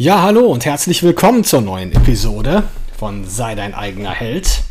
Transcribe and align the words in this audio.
Ja, 0.00 0.22
hallo 0.22 0.46
und 0.46 0.64
herzlich 0.64 1.02
willkommen 1.02 1.44
zur 1.44 1.60
neuen 1.60 1.92
Episode 1.92 2.62
von 2.98 3.26
Sei 3.28 3.54
dein 3.54 3.74
eigener 3.74 4.12
Held. 4.12 4.62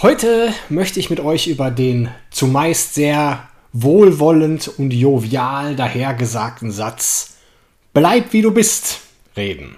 Heute 0.00 0.50
möchte 0.70 0.98
ich 0.98 1.10
mit 1.10 1.20
euch 1.20 1.46
über 1.46 1.70
den 1.70 2.08
zumeist 2.30 2.94
sehr 2.94 3.46
wohlwollend 3.74 4.70
und 4.78 4.94
jovial 4.94 5.76
dahergesagten 5.76 6.70
Satz 6.70 7.36
Bleib 7.92 8.32
wie 8.32 8.40
du 8.40 8.50
bist 8.50 9.00
reden. 9.36 9.76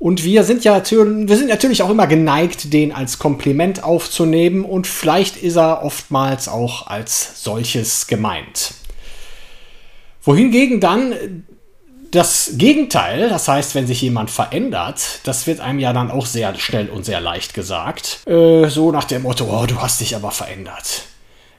Und 0.00 0.24
wir 0.24 0.42
sind 0.42 0.64
ja 0.64 0.82
wir 0.84 1.36
sind 1.36 1.48
natürlich 1.48 1.84
auch 1.84 1.90
immer 1.90 2.08
geneigt, 2.08 2.72
den 2.72 2.90
als 2.90 3.20
Kompliment 3.20 3.84
aufzunehmen 3.84 4.64
und 4.64 4.88
vielleicht 4.88 5.36
ist 5.36 5.54
er 5.54 5.84
oftmals 5.84 6.48
auch 6.48 6.88
als 6.88 7.44
solches 7.44 8.08
gemeint. 8.08 8.74
Wohingegen 10.24 10.80
dann 10.80 11.44
das 12.10 12.52
Gegenteil, 12.54 13.28
das 13.28 13.48
heißt, 13.48 13.74
wenn 13.74 13.86
sich 13.86 14.00
jemand 14.02 14.30
verändert, 14.30 15.20
das 15.24 15.46
wird 15.46 15.60
einem 15.60 15.78
ja 15.78 15.92
dann 15.92 16.10
auch 16.10 16.26
sehr 16.26 16.54
schnell 16.56 16.88
und 16.88 17.04
sehr 17.04 17.20
leicht 17.20 17.54
gesagt. 17.54 18.26
Äh, 18.26 18.68
so 18.68 18.92
nach 18.92 19.04
dem 19.04 19.22
Motto, 19.22 19.44
oh, 19.44 19.66
du 19.66 19.80
hast 19.80 20.00
dich 20.00 20.16
aber 20.16 20.30
verändert. 20.30 21.02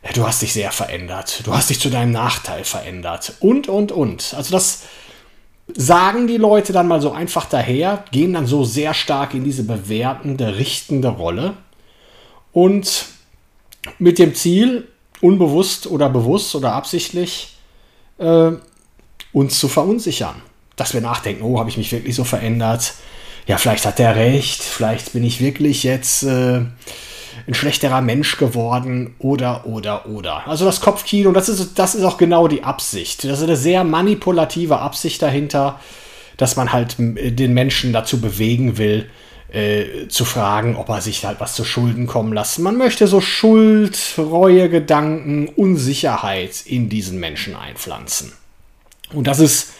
Ja, 0.03 0.11
du 0.13 0.25
hast 0.25 0.41
dich 0.41 0.53
sehr 0.53 0.71
verändert. 0.71 1.41
Du 1.45 1.53
hast 1.53 1.69
dich 1.69 1.79
zu 1.79 1.89
deinem 1.89 2.11
Nachteil 2.11 2.63
verändert. 2.63 3.33
Und, 3.39 3.67
und, 3.67 3.91
und. 3.91 4.33
Also 4.35 4.51
das 4.51 4.83
sagen 5.75 6.27
die 6.27 6.37
Leute 6.37 6.71
dann 6.71 6.87
mal 6.87 7.01
so 7.01 7.11
einfach 7.11 7.45
daher, 7.45 8.05
gehen 8.11 8.33
dann 8.33 8.47
so 8.47 8.63
sehr 8.63 8.93
stark 8.93 9.33
in 9.33 9.43
diese 9.43 9.63
bewertende, 9.63 10.57
richtende 10.57 11.09
Rolle. 11.09 11.55
Und 12.53 13.05
mit 13.99 14.19
dem 14.19 14.33
Ziel, 14.33 14.87
unbewusst 15.21 15.87
oder 15.87 16.09
bewusst 16.09 16.55
oder 16.55 16.73
absichtlich, 16.73 17.57
äh, 18.17 18.51
uns 19.37 19.59
zu 19.59 19.67
verunsichern. 19.67 20.41
Dass 20.75 20.93
wir 20.93 21.01
nachdenken, 21.01 21.43
oh, 21.43 21.59
habe 21.59 21.69
ich 21.69 21.77
mich 21.77 21.91
wirklich 21.91 22.15
so 22.15 22.23
verändert? 22.23 22.93
Ja, 23.45 23.57
vielleicht 23.57 23.85
hat 23.85 23.99
der 23.99 24.15
recht, 24.15 24.61
vielleicht 24.61 25.13
bin 25.13 25.23
ich 25.23 25.39
wirklich 25.39 25.83
jetzt 25.83 26.23
äh, 26.23 26.61
ein 27.47 27.53
schlechterer 27.53 28.01
Mensch 28.01 28.37
geworden 28.37 29.15
oder, 29.19 29.65
oder, 29.65 30.07
oder. 30.07 30.47
Also 30.47 30.65
das 30.65 30.81
Kopfkino, 30.81 31.31
das 31.31 31.49
ist, 31.49 31.79
das 31.79 31.95
ist 31.95 32.03
auch 32.03 32.17
genau 32.17 32.47
die 32.47 32.63
Absicht. 32.63 33.23
Das 33.23 33.39
ist 33.39 33.43
eine 33.43 33.55
sehr 33.55 33.83
manipulative 33.83 34.79
Absicht 34.79 35.21
dahinter, 35.21 35.79
dass 36.35 36.55
man 36.55 36.73
halt 36.73 36.95
den 36.99 37.53
Menschen 37.53 37.93
dazu 37.93 38.19
bewegen 38.19 38.77
will, 38.77 39.09
äh, 39.51 40.07
zu 40.09 40.25
fragen, 40.25 40.75
ob 40.75 40.89
er 40.89 41.01
sich 41.01 41.25
halt 41.25 41.39
was 41.39 41.55
zu 41.55 41.63
Schulden 41.63 42.05
kommen 42.05 42.33
lässt. 42.33 42.59
Man 42.59 42.77
möchte 42.77 43.07
so 43.07 43.21
Schuld, 43.21 43.97
Reue, 44.17 44.69
Gedanken, 44.69 45.47
Unsicherheit 45.47 46.63
in 46.65 46.89
diesen 46.89 47.19
Menschen 47.19 47.55
einpflanzen. 47.55 48.33
Und 49.13 49.27
das 49.27 49.39
ist 49.39 49.73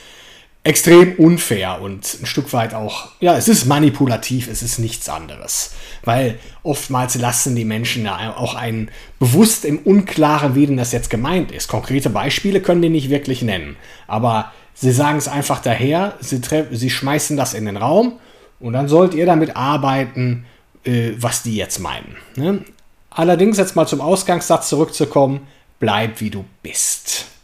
extrem 0.68 1.16
unfair 1.16 1.82
und 1.82 2.18
ein 2.22 2.26
Stück 2.26 2.52
weit 2.52 2.74
auch, 2.74 3.08
ja, 3.22 3.38
es 3.38 3.48
ist 3.48 3.66
manipulativ, 3.66 4.50
es 4.50 4.62
ist 4.62 4.80
nichts 4.80 5.08
anderes. 5.08 5.72
Weil 6.04 6.40
oftmals 6.62 7.16
lassen 7.16 7.56
die 7.56 7.64
Menschen 7.64 8.04
ja 8.04 8.36
auch 8.36 8.54
einen 8.54 8.92
bewusst 9.18 9.64
im 9.64 9.80
Unklaren, 9.80 10.56
wie 10.56 10.68
denn 10.68 10.76
das 10.76 10.92
jetzt 10.92 11.10
gemeint 11.10 11.54
ist. 11.54 11.70
Konkrete 11.70 12.10
Beispiele 12.10 12.62
können 12.62 12.82
die 12.82 12.90
nicht 12.90 13.10
wirklich 13.10 13.42
nennen. 13.42 13.78
Aber 14.08 14.52
sie 14.74 14.92
sagen 14.92 15.18
es 15.18 15.30
einfach 15.30 15.62
daher, 15.62 16.16
sie, 16.20 16.42
sie 16.72 16.90
schmeißen 16.90 17.38
das 17.38 17.54
in 17.54 17.66
den 17.66 17.78
Raum 17.78 18.20
und 18.60 18.74
dann 18.74 18.90
sollt 18.90 19.14
ihr 19.14 19.26
damit 19.26 19.56
arbeiten, 19.56 20.46
äh, 20.84 21.12
was 21.18 21.44
die 21.44 21.56
jetzt 21.56 21.80
meinen. 21.80 22.18
Ne? 22.36 22.66
Allerdings 23.10 23.58
jetzt 23.58 23.78
mal 23.78 23.88
zum 23.88 24.02
Ausgangssatz 24.02 24.68
zurückzukommen, 24.68 25.48
bleib 25.80 26.20
wie 26.20 26.30
du 26.30 26.44
bist 26.62 27.37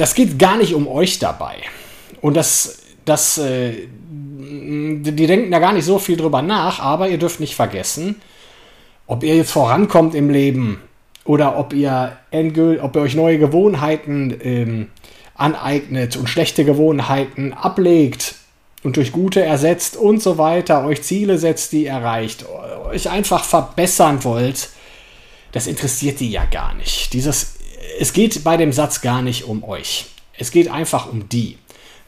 das 0.00 0.14
geht 0.14 0.38
gar 0.38 0.56
nicht 0.56 0.74
um 0.74 0.88
euch 0.88 1.18
dabei. 1.18 1.56
Und 2.22 2.34
das, 2.34 2.78
das, 3.04 3.36
äh, 3.36 3.86
die 4.08 5.26
denken 5.26 5.50
da 5.50 5.58
gar 5.58 5.74
nicht 5.74 5.84
so 5.84 5.98
viel 5.98 6.16
drüber 6.16 6.40
nach, 6.40 6.80
aber 6.80 7.08
ihr 7.08 7.18
dürft 7.18 7.38
nicht 7.38 7.54
vergessen, 7.54 8.16
ob 9.06 9.22
ihr 9.22 9.36
jetzt 9.36 9.50
vorankommt 9.50 10.14
im 10.14 10.30
Leben 10.30 10.80
oder 11.24 11.58
ob 11.58 11.74
ihr, 11.74 12.16
ob 12.32 12.96
ihr 12.96 13.02
euch 13.02 13.14
neue 13.14 13.38
Gewohnheiten 13.38 14.34
ähm, 14.42 14.88
aneignet 15.34 16.16
und 16.16 16.28
schlechte 16.28 16.64
Gewohnheiten 16.64 17.52
ablegt 17.52 18.36
und 18.82 18.96
durch 18.96 19.12
gute 19.12 19.42
ersetzt 19.42 19.98
und 19.98 20.22
so 20.22 20.38
weiter, 20.38 20.86
euch 20.86 21.02
Ziele 21.02 21.36
setzt, 21.36 21.72
die 21.72 21.84
ihr 21.84 21.90
erreicht, 21.90 22.46
euch 22.90 23.10
einfach 23.10 23.44
verbessern 23.44 24.24
wollt, 24.24 24.70
das 25.52 25.66
interessiert 25.66 26.20
die 26.20 26.30
ja 26.30 26.46
gar 26.46 26.74
nicht. 26.74 27.12
Dieses 27.12 27.59
es 28.00 28.14
geht 28.14 28.44
bei 28.44 28.56
dem 28.56 28.72
Satz 28.72 29.02
gar 29.02 29.20
nicht 29.20 29.44
um 29.44 29.62
euch. 29.62 30.06
Es 30.32 30.50
geht 30.50 30.70
einfach 30.70 31.12
um 31.12 31.28
die. 31.28 31.58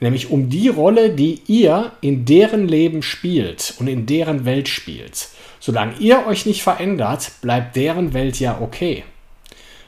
Nämlich 0.00 0.30
um 0.30 0.48
die 0.48 0.68
Rolle, 0.68 1.10
die 1.10 1.42
ihr 1.46 1.92
in 2.00 2.24
deren 2.24 2.66
Leben 2.66 3.02
spielt 3.02 3.74
und 3.78 3.88
in 3.88 4.06
deren 4.06 4.46
Welt 4.46 4.68
spielt. 4.70 5.28
Solange 5.60 5.92
ihr 5.98 6.26
euch 6.26 6.46
nicht 6.46 6.62
verändert, 6.62 7.32
bleibt 7.42 7.76
deren 7.76 8.14
Welt 8.14 8.40
ja 8.40 8.58
okay. 8.62 9.04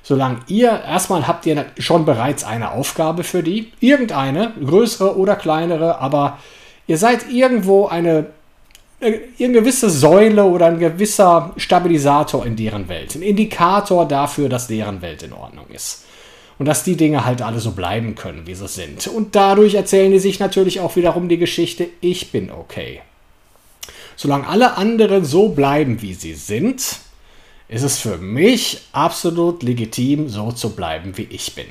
Solange 0.02 0.40
ihr, 0.46 0.68
erstmal 0.68 1.26
habt 1.26 1.46
ihr 1.46 1.64
schon 1.78 2.04
bereits 2.04 2.44
eine 2.44 2.72
Aufgabe 2.72 3.24
für 3.24 3.42
die, 3.42 3.72
irgendeine, 3.80 4.52
größere 4.62 5.16
oder 5.16 5.36
kleinere, 5.36 6.00
aber 6.00 6.38
ihr 6.86 6.98
seid 6.98 7.30
irgendwo 7.30 7.86
eine 7.86 8.26
eine 9.00 9.52
gewisse 9.52 9.90
Säule 9.90 10.44
oder 10.44 10.66
ein 10.66 10.78
gewisser 10.78 11.52
Stabilisator 11.56 12.46
in 12.46 12.56
deren 12.56 12.88
Welt. 12.88 13.14
Ein 13.14 13.22
Indikator 13.22 14.06
dafür, 14.06 14.48
dass 14.48 14.66
deren 14.66 15.02
Welt 15.02 15.22
in 15.22 15.32
Ordnung 15.32 15.66
ist. 15.72 16.04
Und 16.58 16.66
dass 16.66 16.84
die 16.84 16.96
Dinge 16.96 17.24
halt 17.24 17.42
alle 17.42 17.58
so 17.58 17.72
bleiben 17.72 18.14
können, 18.14 18.46
wie 18.46 18.54
sie 18.54 18.68
sind. 18.68 19.06
Und 19.08 19.34
dadurch 19.34 19.74
erzählen 19.74 20.12
die 20.12 20.20
sich 20.20 20.38
natürlich 20.38 20.80
auch 20.80 20.94
wiederum 20.96 21.28
die 21.28 21.38
Geschichte, 21.38 21.88
ich 22.00 22.30
bin 22.30 22.50
okay. 22.50 23.00
Solange 24.16 24.46
alle 24.46 24.76
anderen 24.76 25.24
so 25.24 25.48
bleiben, 25.48 26.00
wie 26.00 26.14
sie 26.14 26.34
sind, 26.34 26.98
ist 27.68 27.82
es 27.82 27.98
für 27.98 28.18
mich 28.18 28.82
absolut 28.92 29.64
legitim, 29.64 30.28
so 30.28 30.52
zu 30.52 30.76
bleiben, 30.76 31.16
wie 31.16 31.26
ich 31.30 31.56
bin. 31.56 31.66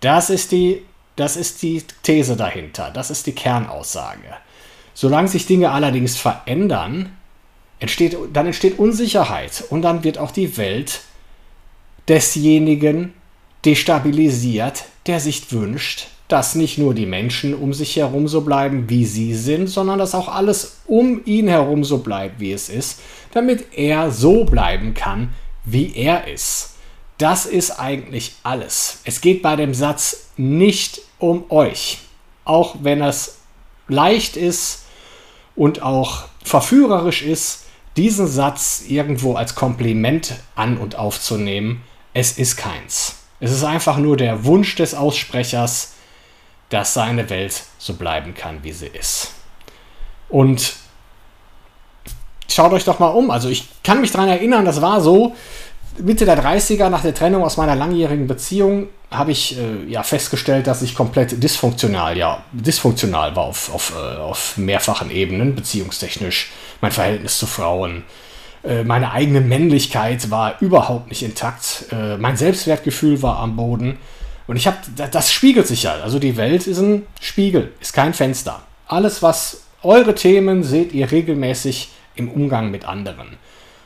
Das 0.00 0.30
ist 0.30 0.52
die, 0.52 0.82
das 1.16 1.36
ist 1.36 1.62
die 1.62 1.82
These 2.02 2.36
dahinter. 2.36 2.92
Das 2.94 3.10
ist 3.10 3.26
die 3.26 3.32
Kernaussage. 3.32 4.36
Solange 4.98 5.28
sich 5.28 5.44
Dinge 5.44 5.72
allerdings 5.72 6.16
verändern, 6.16 7.10
entsteht, 7.80 8.16
dann 8.32 8.46
entsteht 8.46 8.78
Unsicherheit 8.78 9.64
und 9.68 9.82
dann 9.82 10.04
wird 10.04 10.16
auch 10.16 10.30
die 10.30 10.56
Welt 10.56 11.02
desjenigen 12.08 13.12
destabilisiert, 13.66 14.86
der 15.04 15.20
sich 15.20 15.52
wünscht, 15.52 16.06
dass 16.28 16.54
nicht 16.54 16.78
nur 16.78 16.94
die 16.94 17.04
Menschen 17.04 17.52
um 17.52 17.74
sich 17.74 17.96
herum 17.96 18.26
so 18.26 18.40
bleiben, 18.40 18.88
wie 18.88 19.04
sie 19.04 19.34
sind, 19.34 19.66
sondern 19.66 19.98
dass 19.98 20.14
auch 20.14 20.28
alles 20.28 20.78
um 20.86 21.20
ihn 21.26 21.46
herum 21.46 21.84
so 21.84 21.98
bleibt, 21.98 22.40
wie 22.40 22.52
es 22.52 22.70
ist, 22.70 23.00
damit 23.32 23.76
er 23.76 24.10
so 24.10 24.44
bleiben 24.44 24.94
kann, 24.94 25.28
wie 25.66 25.94
er 25.94 26.26
ist. 26.26 26.76
Das 27.18 27.44
ist 27.44 27.72
eigentlich 27.72 28.36
alles. 28.44 29.00
Es 29.04 29.20
geht 29.20 29.42
bei 29.42 29.56
dem 29.56 29.74
Satz 29.74 30.30
nicht 30.38 31.02
um 31.18 31.50
euch, 31.50 31.98
auch 32.46 32.76
wenn 32.80 33.02
es 33.02 33.40
leicht 33.88 34.38
ist, 34.38 34.85
und 35.56 35.82
auch 35.82 36.24
verführerisch 36.44 37.22
ist, 37.22 37.64
diesen 37.96 38.26
Satz 38.26 38.84
irgendwo 38.86 39.34
als 39.34 39.54
Kompliment 39.54 40.34
an 40.54 40.76
und 40.76 40.96
aufzunehmen. 40.96 41.82
Es 42.12 42.38
ist 42.38 42.56
keins. 42.56 43.16
Es 43.40 43.50
ist 43.50 43.64
einfach 43.64 43.96
nur 43.96 44.16
der 44.16 44.44
Wunsch 44.44 44.76
des 44.76 44.94
Aussprechers, 44.94 45.94
dass 46.68 46.94
seine 46.94 47.28
Welt 47.30 47.64
so 47.78 47.94
bleiben 47.94 48.34
kann, 48.34 48.62
wie 48.62 48.72
sie 48.72 48.86
ist. 48.86 49.32
Und 50.28 50.74
schaut 52.50 52.72
euch 52.72 52.84
doch 52.84 52.98
mal 52.98 53.08
um. 53.08 53.30
Also 53.30 53.48
ich 53.48 53.68
kann 53.82 54.00
mich 54.00 54.10
daran 54.10 54.28
erinnern, 54.28 54.64
das 54.64 54.80
war 54.82 55.00
so, 55.00 55.34
Mitte 55.98 56.24
der 56.24 56.42
30er, 56.42 56.88
nach 56.88 57.02
der 57.02 57.14
Trennung 57.14 57.44
aus 57.44 57.56
meiner 57.56 57.74
langjährigen 57.74 58.26
Beziehung, 58.26 58.88
habe 59.10 59.32
ich 59.32 59.58
äh, 59.58 59.90
ja 59.90 60.02
festgestellt, 60.02 60.66
dass 60.66 60.82
ich 60.82 60.94
komplett 60.94 61.42
dysfunktional, 61.42 62.16
ja, 62.16 62.42
dysfunktional 62.52 63.36
war 63.36 63.44
auf, 63.44 63.72
auf, 63.72 63.92
äh, 63.96 64.16
auf 64.16 64.56
mehrfachen 64.56 65.10
Ebenen, 65.10 65.54
beziehungstechnisch, 65.54 66.50
mein 66.80 66.92
Verhältnis 66.92 67.38
zu 67.38 67.46
Frauen. 67.46 68.04
Äh, 68.64 68.84
meine 68.84 69.12
eigene 69.12 69.40
Männlichkeit 69.40 70.30
war 70.30 70.60
überhaupt 70.60 71.08
nicht 71.08 71.22
intakt. 71.22 71.86
Äh, 71.92 72.16
mein 72.16 72.36
Selbstwertgefühl 72.36 73.22
war 73.22 73.38
am 73.38 73.56
Boden. 73.56 73.98
Und 74.46 74.56
ich 74.56 74.66
habe, 74.66 74.76
das 75.10 75.32
spiegelt 75.32 75.66
sich 75.66 75.84
ja. 75.84 75.94
Also 76.02 76.18
die 76.18 76.36
Welt 76.36 76.66
ist 76.66 76.78
ein 76.78 77.06
Spiegel, 77.20 77.72
ist 77.80 77.92
kein 77.92 78.14
Fenster. 78.14 78.62
Alles, 78.86 79.22
was 79.22 79.62
eure 79.82 80.14
Themen 80.14 80.62
seht 80.62 80.92
ihr 80.92 81.10
regelmäßig 81.10 81.90
im 82.14 82.28
Umgang 82.28 82.70
mit 82.70 82.84
anderen. 82.84 83.36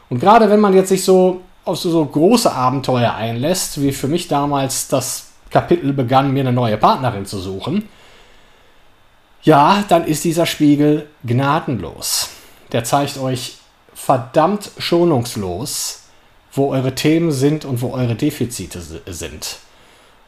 Und 0.08 0.20
gerade 0.20 0.50
wenn 0.50 0.60
man 0.60 0.74
jetzt 0.74 0.88
sich 0.88 1.04
so 1.04 1.42
auf 1.64 1.78
so, 1.78 1.90
so 1.90 2.04
große 2.04 2.52
Abenteuer 2.52 3.14
einlässt, 3.14 3.80
wie 3.82 3.92
für 3.92 4.08
mich 4.08 4.28
damals 4.28 4.88
das 4.88 5.30
Kapitel 5.50 5.92
begann, 5.92 6.32
mir 6.32 6.40
eine 6.40 6.52
neue 6.52 6.76
Partnerin 6.76 7.26
zu 7.26 7.38
suchen, 7.38 7.88
ja, 9.42 9.84
dann 9.88 10.04
ist 10.04 10.24
dieser 10.24 10.46
Spiegel 10.46 11.08
gnadenlos. 11.24 12.30
Der 12.72 12.84
zeigt 12.84 13.18
euch 13.18 13.56
verdammt 13.94 14.70
schonungslos, 14.78 16.04
wo 16.52 16.70
eure 16.70 16.94
Themen 16.94 17.32
sind 17.32 17.64
und 17.64 17.80
wo 17.80 17.92
eure 17.92 18.14
Defizite 18.14 18.80
sind. 18.80 19.58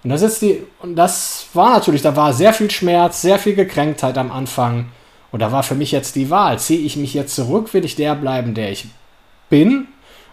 Und 0.04 0.10
das 0.10 0.22
ist 0.22 0.42
die, 0.42 0.64
und 0.80 0.96
das 0.96 1.46
war 1.54 1.70
natürlich, 1.74 2.02
da 2.02 2.16
war 2.16 2.32
sehr 2.32 2.52
viel 2.52 2.70
Schmerz, 2.70 3.22
sehr 3.22 3.38
viel 3.38 3.54
Gekränktheit 3.54 4.18
am 4.18 4.32
Anfang. 4.32 4.86
Und 5.30 5.40
da 5.40 5.52
war 5.52 5.62
für 5.62 5.74
mich 5.74 5.92
jetzt 5.92 6.16
die 6.16 6.30
Wahl, 6.30 6.58
ziehe 6.58 6.80
ich 6.80 6.96
mich 6.96 7.14
jetzt 7.14 7.34
zurück, 7.34 7.72
will 7.72 7.84
ich 7.84 7.96
der 7.96 8.14
bleiben, 8.14 8.54
der 8.54 8.72
ich 8.72 8.86
bin? 9.48 9.88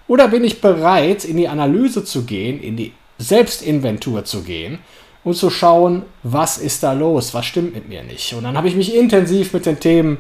Oder 0.09 0.27
bin 0.27 0.43
ich 0.43 0.59
bereit, 0.59 1.23
in 1.23 1.37
die 1.37 1.47
Analyse 1.47 2.03
zu 2.03 2.23
gehen, 2.23 2.59
in 2.59 2.75
die 2.75 2.93
Selbstinventur 3.19 4.25
zu 4.25 4.41
gehen 4.41 4.79
und 5.23 5.35
zu 5.35 5.51
schauen, 5.51 6.01
was 6.23 6.57
ist 6.57 6.81
da 6.81 6.93
los, 6.93 7.35
was 7.35 7.45
stimmt 7.45 7.75
mit 7.75 7.87
mir 7.87 8.01
nicht? 8.01 8.33
Und 8.33 8.43
dann 8.43 8.57
habe 8.57 8.67
ich 8.67 8.75
mich 8.75 8.95
intensiv 8.95 9.53
mit 9.53 9.67
den 9.67 9.79
Themen 9.79 10.17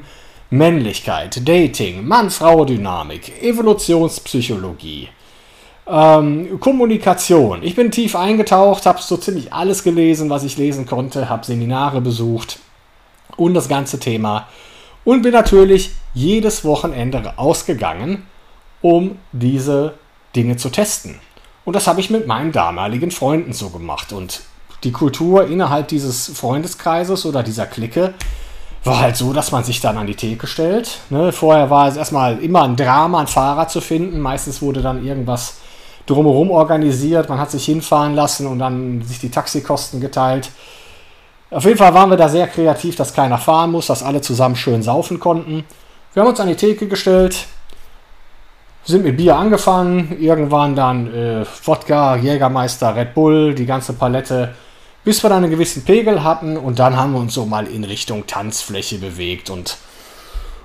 Männlichkeit, 0.51 1.47
Dating, 1.47 2.07
Mann-Frau-Dynamik, 2.07 3.41
Evolutionspsychologie, 3.41 5.09
ähm, 5.87 6.59
Kommunikation. 6.59 7.63
Ich 7.63 7.75
bin 7.75 7.89
tief 7.89 8.15
eingetaucht, 8.15 8.85
habe 8.85 9.01
so 9.01 9.17
ziemlich 9.17 9.51
alles 9.51 9.83
gelesen, 9.83 10.29
was 10.29 10.43
ich 10.43 10.55
lesen 10.55 10.85
konnte, 10.85 11.29
habe 11.29 11.43
Seminare 11.43 11.99
besucht 11.99 12.59
und 13.37 13.55
das 13.55 13.67
ganze 13.67 13.99
Thema 13.99 14.47
und 15.03 15.23
bin 15.23 15.31
natürlich 15.31 15.89
jedes 16.13 16.63
Wochenende 16.63 17.33
ausgegangen, 17.37 18.27
um 18.81 19.17
diese 19.31 19.95
Dinge 20.35 20.57
zu 20.57 20.69
testen. 20.69 21.19
Und 21.65 21.75
das 21.75 21.87
habe 21.87 21.99
ich 21.99 22.09
mit 22.09 22.27
meinen 22.27 22.51
damaligen 22.51 23.11
Freunden 23.11 23.53
so 23.53 23.69
gemacht. 23.69 24.11
Und 24.11 24.41
die 24.83 24.91
Kultur 24.91 25.47
innerhalb 25.47 25.87
dieses 25.87 26.27
Freundeskreises 26.27 27.25
oder 27.25 27.43
dieser 27.43 27.65
Clique 27.65 28.13
war 28.83 29.01
halt 29.01 29.17
so, 29.17 29.33
dass 29.33 29.51
man 29.51 29.63
sich 29.63 29.81
dann 29.81 29.97
an 29.97 30.07
die 30.07 30.15
Theke 30.15 30.47
stellt. 30.47 30.99
Ne? 31.09 31.31
Vorher 31.31 31.69
war 31.69 31.87
es 31.87 31.97
erstmal 31.97 32.39
immer 32.39 32.63
ein 32.63 32.75
Drama, 32.75 33.19
ein 33.19 33.27
Fahrer 33.27 33.67
zu 33.67 33.81
finden. 33.81 34.19
Meistens 34.19 34.61
wurde 34.61 34.81
dann 34.81 35.05
irgendwas 35.05 35.57
drumherum 36.05 36.49
organisiert. 36.49 37.29
Man 37.29 37.39
hat 37.39 37.51
sich 37.51 37.65
hinfahren 37.65 38.15
lassen 38.15 38.47
und 38.47 38.59
dann 38.59 39.01
sich 39.01 39.19
die 39.19 39.29
Taxikosten 39.29 39.99
geteilt. 39.99 40.49
Auf 41.51 41.65
jeden 41.65 41.77
Fall 41.77 41.93
waren 41.93 42.09
wir 42.09 42.17
da 42.17 42.29
sehr 42.29 42.47
kreativ, 42.47 42.95
dass 42.95 43.13
keiner 43.13 43.37
fahren 43.37 43.71
muss, 43.71 43.87
dass 43.87 44.03
alle 44.03 44.21
zusammen 44.21 44.55
schön 44.55 44.81
saufen 44.81 45.19
konnten. 45.19 45.65
Wir 46.13 46.21
haben 46.21 46.29
uns 46.29 46.39
an 46.39 46.47
die 46.47 46.55
Theke 46.55 46.87
gestellt, 46.87 47.47
sind 48.89 49.03
mit 49.03 49.17
Bier 49.17 49.37
angefangen, 49.37 50.17
irgendwann 50.19 50.75
dann 50.75 51.13
äh, 51.13 51.45
Wodka, 51.63 52.15
Jägermeister, 52.15 52.95
Red 52.95 53.13
Bull, 53.13 53.53
die 53.53 53.65
ganze 53.65 53.93
Palette, 53.93 54.53
bis 55.03 55.23
wir 55.23 55.29
dann 55.29 55.43
einen 55.43 55.51
gewissen 55.51 55.85
Pegel 55.85 56.23
hatten 56.23 56.57
und 56.57 56.79
dann 56.79 56.97
haben 56.97 57.13
wir 57.13 57.19
uns 57.19 57.33
so 57.33 57.45
mal 57.45 57.67
in 57.67 57.83
Richtung 57.83 58.25
Tanzfläche 58.27 58.97
bewegt 58.97 59.49
und 59.49 59.77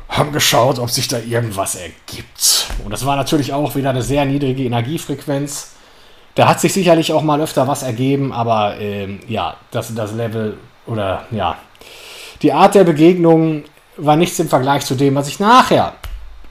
haben 0.09 0.33
geschaut, 0.33 0.79
ob 0.79 0.91
sich 0.91 1.09
da 1.09 1.19
irgendwas 1.19 1.75
ergibt. 1.75 2.69
Und 2.85 2.93
das 2.93 3.05
war 3.05 3.17
natürlich 3.17 3.53
auch 3.53 3.75
wieder 3.75 3.91
eine 3.91 4.03
sehr 4.03 4.25
niedrige 4.25 4.65
Energiefrequenz. 4.65 5.73
Da 6.35 6.49
hat 6.49 6.61
sich 6.61 6.73
sicherlich 6.73 7.13
auch 7.13 7.23
mal 7.23 7.41
öfter 7.41 7.69
was 7.69 7.83
ergeben, 7.83 8.33
aber 8.33 8.79
ähm, 8.81 9.21
ja, 9.29 9.57
das, 9.71 9.95
das 9.95 10.13
Level 10.13 10.57
oder 10.87 11.25
ja, 11.31 11.57
die 12.43 12.53
Art 12.53 12.75
der 12.75 12.85
Begegnung 12.85 13.65
war 13.97 14.17
nichts 14.17 14.39
im 14.39 14.49
Vergleich 14.49 14.85
zu 14.85 14.95
dem, 14.95 15.15
was 15.15 15.29
ich 15.29 15.41
nachher 15.41 15.95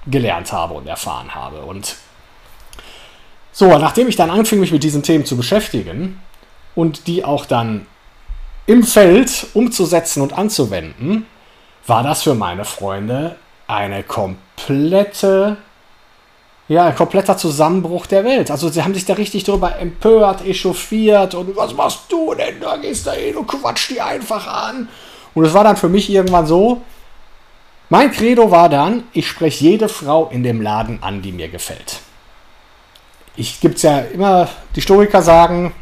gelernt 0.08 0.52
habe 0.52 0.74
und 0.74 0.88
erfahren 0.88 1.34
habe. 1.34 1.62
Und 1.62 1.96
so, 3.52 3.78
nachdem 3.78 4.08
ich 4.08 4.16
dann 4.16 4.30
anfing, 4.30 4.60
mich 4.60 4.72
mit 4.72 4.84
diesen 4.84 5.04
Themen 5.04 5.26
zu 5.26 5.38
beschäftigen 5.38 6.20
und 6.76 7.08
die 7.08 7.24
auch 7.24 7.46
dann 7.46 7.86
im 8.66 8.84
Feld 8.84 9.48
umzusetzen 9.54 10.22
und 10.22 10.34
anzuwenden, 10.34 11.26
war 11.86 12.04
das 12.04 12.24
für 12.24 12.34
meine 12.34 12.66
Freunde 12.66 13.36
eine 13.68 14.04
komplette, 14.04 15.58
ja, 16.68 16.86
ein 16.86 16.96
kompletter 16.96 17.38
Zusammenbruch 17.38 18.06
der 18.06 18.24
Welt. 18.24 18.52
Also 18.52 18.70
sie 18.70 18.84
haben 18.84 18.94
sich 18.94 19.06
da 19.06 19.14
richtig 19.14 19.44
darüber 19.44 19.78
empört, 19.78 20.46
echauffiert 20.46 21.36
und 21.36 21.56
was 21.56 21.74
machst 21.74 22.04
du 22.10 22.34
denn? 22.34 22.60
Da 22.62 22.78
gehst 22.78 23.06
du 23.06 23.12
hin 23.12 23.36
und 23.36 23.48
quatsch 23.48 23.90
die 23.90 24.02
einfach 24.02 24.48
an. 24.48 24.88
Und 25.34 25.46
es 25.46 25.54
war 25.54 25.64
dann 25.64 25.78
für 25.78 25.90
mich 25.90 26.10
irgendwann 26.10 26.48
so, 26.48 26.82
mein 27.94 28.10
Credo 28.10 28.50
war 28.50 28.70
dann, 28.70 29.04
ich 29.14 29.28
spreche 29.28 29.66
jede 29.66 29.88
Frau 29.88 30.28
in 30.30 30.42
dem 30.42 30.64
Laden 30.64 31.04
an, 31.04 31.22
die 31.22 31.32
mir 31.32 31.48
gefällt. 31.48 32.00
Ich 33.36 33.60
gibt 33.62 33.76
es 33.76 33.84
ja 33.84 34.00
immer, 34.00 34.50
die 34.72 34.80
Historiker 34.80 35.22
sagen, 35.22 35.76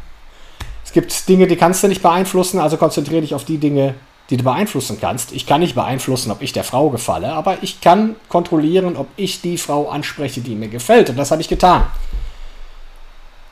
es 0.84 0.92
gibt 0.92 1.26
Dinge, 1.26 1.46
die 1.46 1.56
kannst 1.56 1.82
du 1.82 1.88
nicht 1.88 2.02
beeinflussen, 2.02 2.60
also 2.60 2.76
konzentriere 2.76 3.22
dich 3.22 3.34
auf 3.34 3.46
die 3.46 3.56
Dinge, 3.56 3.94
die 4.28 4.36
du 4.36 4.44
beeinflussen 4.44 4.98
kannst. 5.00 5.32
Ich 5.32 5.46
kann 5.46 5.60
nicht 5.60 5.74
beeinflussen, 5.74 6.30
ob 6.30 6.42
ich 6.42 6.52
der 6.52 6.64
Frau 6.64 6.90
gefalle, 6.90 7.32
aber 7.32 7.62
ich 7.62 7.80
kann 7.80 8.16
kontrollieren, 8.28 8.98
ob 8.98 9.08
ich 9.16 9.40
die 9.40 9.56
Frau 9.56 9.88
anspreche, 9.88 10.42
die 10.42 10.54
mir 10.54 10.68
gefällt. 10.68 11.08
Und 11.08 11.16
das 11.16 11.30
habe 11.30 11.40
ich 11.40 11.48
getan. 11.48 11.86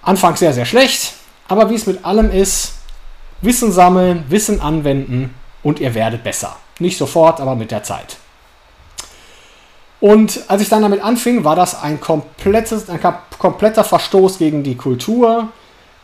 Anfangs 0.03 0.39
sehr, 0.39 0.53
sehr 0.53 0.67
schlecht, 0.67 1.15
aber 1.49 1.71
wie 1.71 1.77
es 1.77 1.87
mit 1.87 2.05
allem 2.05 2.31
ist, 2.31 2.75
Wissen 3.41 3.73
sammeln, 3.73 4.25
Wissen 4.29 4.61
anwenden 4.61 5.35
und 5.63 5.81
ihr 5.81 5.95
werdet 5.95 6.23
besser. 6.23 6.57
Nicht 6.79 6.99
sofort, 6.99 7.41
aber 7.41 7.55
mit 7.55 7.71
der 7.71 7.85
Zeit. 7.85 8.19
Und 10.01 10.45
als 10.49 10.63
ich 10.63 10.69
dann 10.69 10.83
damit 10.83 11.03
anfing, 11.03 11.45
war 11.45 11.57
das 11.57 11.81
ein, 11.81 12.01
komplettes, 12.01 12.89
ein 12.89 13.01
kompletter 13.39 13.85
Verstoß 13.85 14.39
gegen 14.39 14.63
die 14.63 14.77
Kultur. 14.77 15.49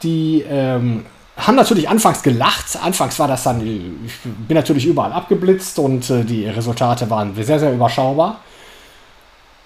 Die 0.02 0.44
ähm, 0.48 1.06
haben 1.36 1.56
natürlich 1.56 1.88
anfangs 1.88 2.22
gelacht. 2.22 2.78
Anfangs 2.82 3.18
war 3.18 3.28
das 3.28 3.42
dann, 3.42 3.60
ich 3.60 4.12
bin 4.22 4.54
natürlich 4.54 4.86
überall 4.86 5.12
abgeblitzt 5.12 5.78
und 5.78 6.10
äh, 6.10 6.24
die 6.24 6.46
Resultate 6.46 7.08
waren 7.08 7.34
sehr, 7.34 7.58
sehr 7.58 7.72
überschaubar. 7.72 8.40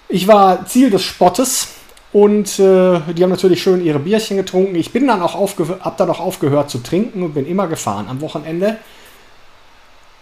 Ich 0.09 0.27
war 0.27 0.67
Ziel 0.67 0.91
des 0.91 1.03
Spottes 1.03 1.69
und 2.13 2.59
äh, 2.59 3.01
die 3.13 3.23
haben 3.23 3.31
natürlich 3.31 3.63
schön 3.63 3.85
ihre 3.85 4.01
Bierchen 4.01 4.37
getrunken. 4.37 4.75
Ich 4.75 4.93
bin 4.93 5.07
dann 5.07 5.23
auch 5.23 5.35
habe 5.35 5.95
dann 5.97 6.11
auch 6.11 6.21
aufgehört 6.21 6.71
zu 6.71 6.79
trinken 6.79 7.23
und 7.23 7.35
bin 7.35 7.47
immer 7.47 7.69
gefahren 7.69 8.07
am 8.09 8.21
Wochenende. 8.21 8.79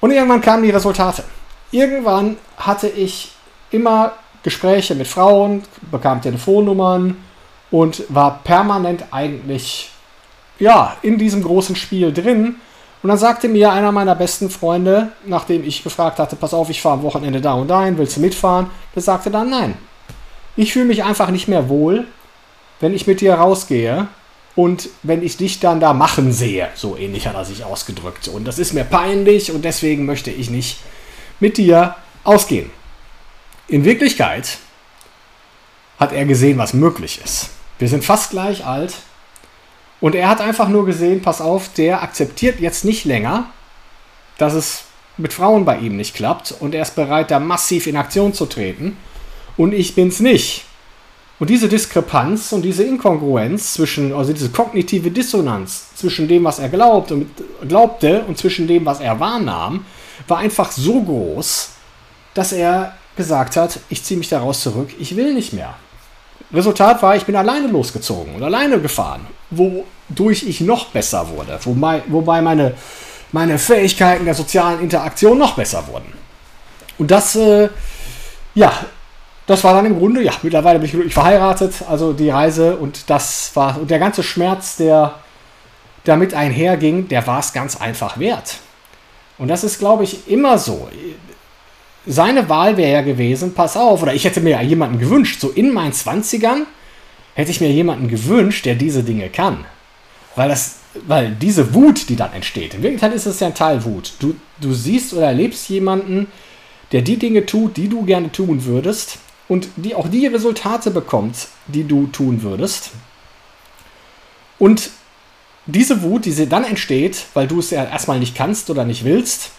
Und 0.00 0.10
irgendwann 0.10 0.40
kamen 0.40 0.62
die 0.62 0.70
Resultate. 0.70 1.24
Irgendwann 1.70 2.36
hatte 2.56 2.88
ich 2.88 3.32
immer 3.70 4.12
Gespräche 4.42 4.94
mit 4.94 5.06
Frauen, 5.06 5.62
bekam 5.90 6.22
Telefonnummern 6.22 7.16
und 7.70 8.02
war 8.08 8.40
permanent 8.44 9.04
eigentlich 9.10 9.90
ja, 10.58 10.96
in 11.02 11.18
diesem 11.18 11.42
großen 11.42 11.76
Spiel 11.76 12.12
drin. 12.12 12.56
Und 13.02 13.08
dann 13.08 13.18
sagte 13.18 13.48
mir 13.48 13.72
einer 13.72 13.92
meiner 13.92 14.14
besten 14.14 14.50
Freunde, 14.50 15.12
nachdem 15.24 15.64
ich 15.64 15.84
gefragt 15.84 16.18
hatte, 16.18 16.34
pass 16.34 16.52
auf, 16.52 16.68
ich 16.68 16.82
fahre 16.82 16.94
am 16.94 17.02
Wochenende 17.02 17.40
da 17.40 17.54
und 17.54 17.68
dahin, 17.68 17.96
willst 17.96 18.16
du 18.16 18.20
mitfahren? 18.20 18.70
Der 18.94 19.02
sagte 19.02 19.30
dann, 19.30 19.50
nein. 19.50 19.74
Ich 20.56 20.72
fühle 20.72 20.86
mich 20.86 21.04
einfach 21.04 21.30
nicht 21.30 21.46
mehr 21.46 21.68
wohl, 21.68 22.06
wenn 22.80 22.94
ich 22.94 23.06
mit 23.06 23.20
dir 23.20 23.34
rausgehe 23.34 24.08
und 24.56 24.88
wenn 25.04 25.22
ich 25.22 25.36
dich 25.36 25.60
dann 25.60 25.78
da 25.78 25.92
machen 25.92 26.32
sehe. 26.32 26.68
So 26.74 26.96
ähnlich 26.96 27.28
hat 27.28 27.36
er 27.36 27.44
sich 27.44 27.64
ausgedrückt. 27.64 28.26
Und 28.26 28.44
das 28.48 28.58
ist 28.58 28.72
mir 28.72 28.82
peinlich 28.82 29.52
und 29.52 29.64
deswegen 29.64 30.04
möchte 30.04 30.32
ich 30.32 30.50
nicht 30.50 30.80
mit 31.38 31.58
dir 31.58 31.94
ausgehen. 32.24 32.70
In 33.68 33.84
Wirklichkeit 33.84 34.58
hat 35.98 36.12
er 36.12 36.24
gesehen, 36.24 36.56
was 36.56 36.72
möglich 36.72 37.20
ist. 37.22 37.50
Wir 37.78 37.88
sind 37.88 38.02
fast 38.02 38.30
gleich 38.30 38.64
alt 38.64 38.94
und 40.00 40.14
er 40.14 40.30
hat 40.30 40.40
einfach 40.40 40.68
nur 40.68 40.86
gesehen, 40.86 41.20
pass 41.20 41.42
auf, 41.42 41.72
der 41.74 42.02
akzeptiert 42.02 42.60
jetzt 42.60 42.86
nicht 42.86 43.04
länger, 43.04 43.44
dass 44.38 44.54
es 44.54 44.84
mit 45.18 45.34
Frauen 45.34 45.66
bei 45.66 45.76
ihm 45.78 45.98
nicht 45.98 46.14
klappt 46.14 46.54
und 46.60 46.74
er 46.74 46.80
ist 46.80 46.94
bereit, 46.94 47.30
da 47.30 47.40
massiv 47.40 47.86
in 47.86 47.96
Aktion 47.96 48.32
zu 48.32 48.46
treten 48.46 48.96
und 49.58 49.74
ich 49.74 49.94
bin's 49.94 50.20
nicht. 50.20 50.64
Und 51.38 51.50
diese 51.50 51.68
Diskrepanz 51.68 52.52
und 52.52 52.62
diese 52.62 52.84
Inkongruenz 52.84 53.74
zwischen, 53.74 54.14
also 54.14 54.32
diese 54.32 54.48
kognitive 54.48 55.10
Dissonanz 55.10 55.94
zwischen 55.94 56.26
dem, 56.26 56.44
was 56.44 56.58
er 56.58 56.70
glaubt 56.70 57.12
und, 57.12 57.28
glaubte 57.68 58.24
und 58.26 58.38
zwischen 58.38 58.66
dem, 58.66 58.86
was 58.86 59.00
er 59.00 59.20
wahrnahm, 59.20 59.84
war 60.26 60.38
einfach 60.38 60.72
so 60.72 61.02
groß, 61.02 61.70
dass 62.34 62.52
er 62.52 62.97
gesagt 63.18 63.56
hat, 63.56 63.80
ich 63.90 64.02
ziehe 64.02 64.16
mich 64.16 64.30
daraus 64.30 64.62
zurück, 64.62 64.88
ich 64.98 65.14
will 65.14 65.34
nicht 65.34 65.52
mehr. 65.52 65.74
Resultat 66.52 67.02
war, 67.02 67.14
ich 67.14 67.26
bin 67.26 67.36
alleine 67.36 67.66
losgezogen 67.66 68.34
und 68.34 68.42
alleine 68.42 68.80
gefahren, 68.80 69.26
wodurch 69.50 70.44
ich 70.44 70.62
noch 70.62 70.86
besser 70.86 71.28
wurde, 71.28 71.58
wobei, 71.64 72.02
wobei 72.06 72.40
meine, 72.40 72.72
meine 73.32 73.58
Fähigkeiten 73.58 74.24
der 74.24 74.34
sozialen 74.34 74.80
Interaktion 74.80 75.36
noch 75.36 75.54
besser 75.56 75.86
wurden. 75.88 76.10
Und 76.96 77.10
das, 77.10 77.36
äh, 77.36 77.68
ja, 78.54 78.72
das 79.46 79.62
war 79.62 79.74
dann 79.74 79.84
im 79.84 79.98
Grunde, 79.98 80.22
ja, 80.22 80.32
mittlerweile 80.42 80.78
bin 80.78 80.86
ich 80.86 80.92
glücklich 80.92 81.14
verheiratet, 81.14 81.74
also 81.86 82.14
die 82.14 82.30
Reise 82.30 82.76
und 82.76 83.10
das 83.10 83.50
war, 83.54 83.78
und 83.78 83.90
der 83.90 83.98
ganze 83.98 84.22
Schmerz, 84.22 84.76
der 84.76 85.14
damit 86.04 86.32
einherging, 86.32 87.08
der 87.08 87.26
war 87.26 87.40
es 87.40 87.52
ganz 87.52 87.78
einfach 87.78 88.18
wert. 88.18 88.56
Und 89.36 89.48
das 89.48 89.64
ist, 89.64 89.78
glaube 89.78 90.04
ich, 90.04 90.28
immer 90.28 90.58
so. 90.58 90.88
Seine 92.10 92.48
Wahl 92.48 92.78
wäre 92.78 92.90
ja 92.90 93.02
gewesen, 93.02 93.52
pass 93.52 93.76
auf, 93.76 94.02
oder 94.02 94.14
ich 94.14 94.24
hätte 94.24 94.40
mir 94.40 94.50
ja 94.50 94.62
jemanden 94.62 94.98
gewünscht, 94.98 95.40
so 95.40 95.50
in 95.50 95.74
meinen 95.74 95.92
20ern 95.92 96.62
hätte 97.34 97.50
ich 97.50 97.60
mir 97.60 97.70
jemanden 97.70 98.08
gewünscht, 98.08 98.64
der 98.64 98.76
diese 98.76 99.02
Dinge 99.02 99.28
kann. 99.28 99.66
Weil, 100.34 100.48
das, 100.48 100.76
weil 101.06 101.32
diese 101.32 101.74
Wut, 101.74 102.08
die 102.08 102.16
dann 102.16 102.32
entsteht, 102.32 102.72
in 102.72 102.82
Wirklichkeit 102.82 103.12
ist 103.12 103.26
es 103.26 103.40
ja 103.40 103.48
ein 103.48 103.54
Teil 103.54 103.84
Wut. 103.84 104.14
Du, 104.20 104.34
du 104.58 104.72
siehst 104.72 105.12
oder 105.12 105.26
erlebst 105.26 105.68
jemanden, 105.68 106.28
der 106.92 107.02
die 107.02 107.18
Dinge 107.18 107.44
tut, 107.44 107.76
die 107.76 107.88
du 107.88 108.06
gerne 108.06 108.32
tun 108.32 108.64
würdest 108.64 109.18
und 109.46 109.68
die 109.76 109.94
auch 109.94 110.08
die 110.08 110.26
Resultate 110.26 110.90
bekommt, 110.90 111.48
die 111.66 111.84
du 111.84 112.06
tun 112.06 112.42
würdest. 112.42 112.92
Und 114.58 114.90
diese 115.66 116.00
Wut, 116.00 116.24
die 116.24 116.48
dann 116.48 116.64
entsteht, 116.64 117.26
weil 117.34 117.46
du 117.46 117.58
es 117.58 117.68
ja 117.68 117.84
erstmal 117.84 118.18
nicht 118.18 118.34
kannst 118.34 118.70
oder 118.70 118.86
nicht 118.86 119.04
willst, 119.04 119.50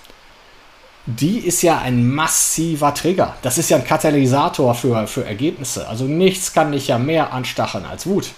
die 1.06 1.40
ist 1.40 1.62
ja 1.62 1.80
ein 1.80 2.14
massiver 2.14 2.94
Trigger. 2.94 3.36
Das 3.42 3.58
ist 3.58 3.70
ja 3.70 3.78
ein 3.78 3.86
Katalysator 3.86 4.76
für, 4.76 5.08
für 5.08 5.26
Ergebnisse. 5.26 5.88
Also 5.88 6.06
nichts 6.06 6.54
kann 6.54 6.72
dich 6.72 6.88
ja 6.88 7.00
mehr 7.00 7.34
anstacheln 7.34 7.86
als 7.86 8.06
Wut. 8.06 8.30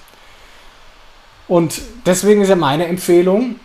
Und 1.47 1.81
deswegen 2.05 2.41
ist 2.41 2.49
ja 2.49 2.55
meine 2.55 2.85
Empfehlung, 2.85 3.55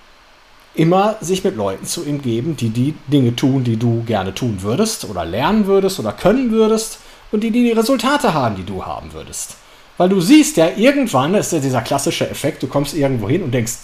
immer 0.75 1.17
sich 1.21 1.45
mit 1.45 1.57
Leuten 1.57 1.87
zu 1.87 2.03
umgeben, 2.05 2.57
die 2.57 2.71
die 2.71 2.95
Dinge 3.07 3.35
tun, 3.35 3.65
die 3.65 3.77
du 3.77 4.03
gerne 4.05 4.35
tun 4.35 4.59
würdest 4.61 5.05
oder 5.05 5.25
lernen 5.25 5.67
würdest 5.67 5.99
oder 5.99 6.13
können 6.13 6.51
würdest 6.51 6.99
und 7.33 7.41
die 7.41 7.51
die 7.51 7.73
Resultate 7.73 8.35
haben, 8.35 8.57
die 8.57 8.65
du 8.65 8.85
haben 8.85 9.13
würdest. 9.13 9.57
Weil 9.97 10.09
du 10.11 10.21
siehst 10.21 10.57
ja 10.57 10.69
irgendwann, 10.77 11.35
ist 11.35 11.53
ja 11.53 11.59
dieser 11.59 11.81
klassische 11.81 12.29
Effekt, 12.29 12.63
du 12.63 12.67
kommst 12.67 12.95
irgendwo 12.95 13.29
hin 13.29 13.43
und 13.43 13.53
denkst, 13.53 13.75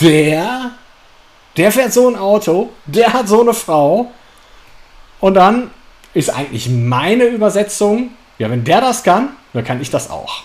der, 0.00 0.70
der 1.56 1.72
fährt 1.72 1.92
so 1.92 2.08
ein 2.08 2.16
Auto, 2.16 2.70
der 2.86 3.12
hat 3.12 3.28
so 3.28 3.42
eine 3.42 3.52
Frau. 3.52 4.10
Und 5.20 5.34
dann 5.34 5.70
ist 6.14 6.30
eigentlich 6.30 6.68
meine 6.68 7.24
Übersetzung, 7.24 8.10
ja, 8.38 8.50
wenn 8.50 8.64
der 8.64 8.80
das 8.80 9.02
kann, 9.02 9.30
dann 9.52 9.64
kann 9.64 9.80
ich 9.80 9.90
das 9.90 10.10
auch. 10.10 10.42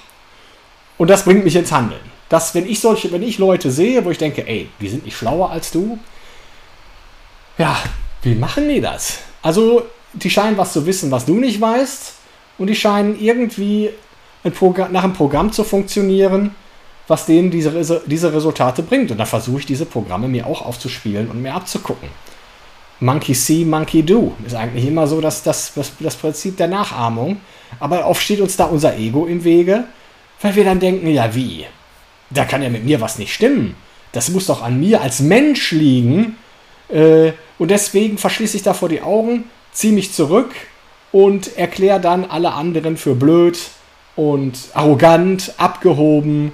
Und 0.98 1.10
das 1.10 1.24
bringt 1.24 1.44
mich 1.44 1.56
ins 1.56 1.72
Handeln. 1.72 2.02
Dass, 2.30 2.56
wenn 2.56 2.68
ich 2.68 2.80
solche, 2.80 3.12
wenn 3.12 3.24
ich 3.24 3.38
Leute 3.38 3.72
sehe, 3.72 4.04
wo 4.04 4.10
ich 4.10 4.18
denke, 4.18 4.48
ey, 4.48 4.70
die 4.82 4.90
sind 4.90 5.06
nicht 5.06 5.18
schlauer 5.18 5.52
als 5.52 5.72
du, 5.72 6.00
ja, 7.58 7.78
wie 8.24 8.36
machen 8.36 8.68
die 8.68 8.82
das? 8.82 9.20
Also, 9.42 9.86
die 10.14 10.30
scheinen 10.30 10.58
was 10.58 10.74
zu 10.74 10.86
wissen, 10.86 11.12
was 11.12 11.26
du 11.26 11.36
nicht 11.36 11.62
weißt, 11.62 12.14
und 12.58 12.68
die 12.68 12.76
scheinen 12.76 13.20
irgendwie 13.20 13.90
ein 14.44 14.54
nach 14.92 15.04
einem 15.04 15.14
Programm 15.14 15.52
zu 15.52 15.64
funktionieren, 15.64 16.56
was 17.08 17.26
denen 17.26 17.52
diese, 17.52 18.02
diese 18.06 18.34
Resultate 18.34 18.82
bringt. 18.84 19.12
Und 19.12 19.18
da 19.18 19.26
versuche 19.26 19.60
ich 19.60 19.66
diese 19.66 19.86
Programme 19.86 20.28
mir 20.28 20.48
auch 20.48 20.66
aufzuspielen 20.66 21.30
und 21.30 21.42
mir 21.42 21.54
abzugucken. 21.54 22.10
Monkey 23.00 23.34
see, 23.34 23.66
Monkey 23.66 24.04
do 24.04 24.34
ist 24.46 24.56
eigentlich 24.56 24.88
immer 24.88 25.08
so 25.08 25.22
dass 25.22 25.44
das, 25.44 25.74
das, 25.74 25.92
das 26.00 26.16
Prinzip 26.16 26.58
der 26.58 26.68
Nachahmung. 26.68 27.38
Aber 27.80 28.06
oft 28.06 28.22
steht 28.22 28.40
uns 28.40 28.56
da 28.56 28.66
unser 28.66 28.98
Ego 28.98 29.26
im 29.26 29.44
Wege, 29.44 29.86
weil 30.42 30.56
wir 30.56 30.64
dann 30.64 30.80
denken, 30.80 31.08
ja 31.10 31.34
wie, 31.36 31.66
da 32.30 32.46
kann 32.46 32.62
ja 32.64 32.70
mit 32.70 32.86
mir 32.86 33.02
was 33.02 33.18
nicht 33.18 33.34
stimmen. 33.34 33.76
Das 34.12 34.30
muss 34.30 34.46
doch 34.46 34.64
an 34.64 34.80
mir 34.80 35.02
als 35.02 35.20
Mensch 35.20 35.72
liegen. 35.72 36.38
Äh, 36.90 37.34
und 37.58 37.72
deswegen 37.72 38.18
verschließe 38.18 38.58
ich 38.58 38.64
davor 38.64 38.90
die 38.90 39.02
Augen, 39.02 39.46
ziehe 39.74 39.94
mich 39.94 40.14
zurück 40.14 40.52
und 41.12 41.58
erkläre 41.58 42.00
dann 42.00 42.26
alle 42.26 42.54
anderen 42.54 42.98
für 42.98 43.16
blöd 43.16 43.58
und 44.16 44.58
arrogant, 44.74 45.54
abgehoben 45.58 46.54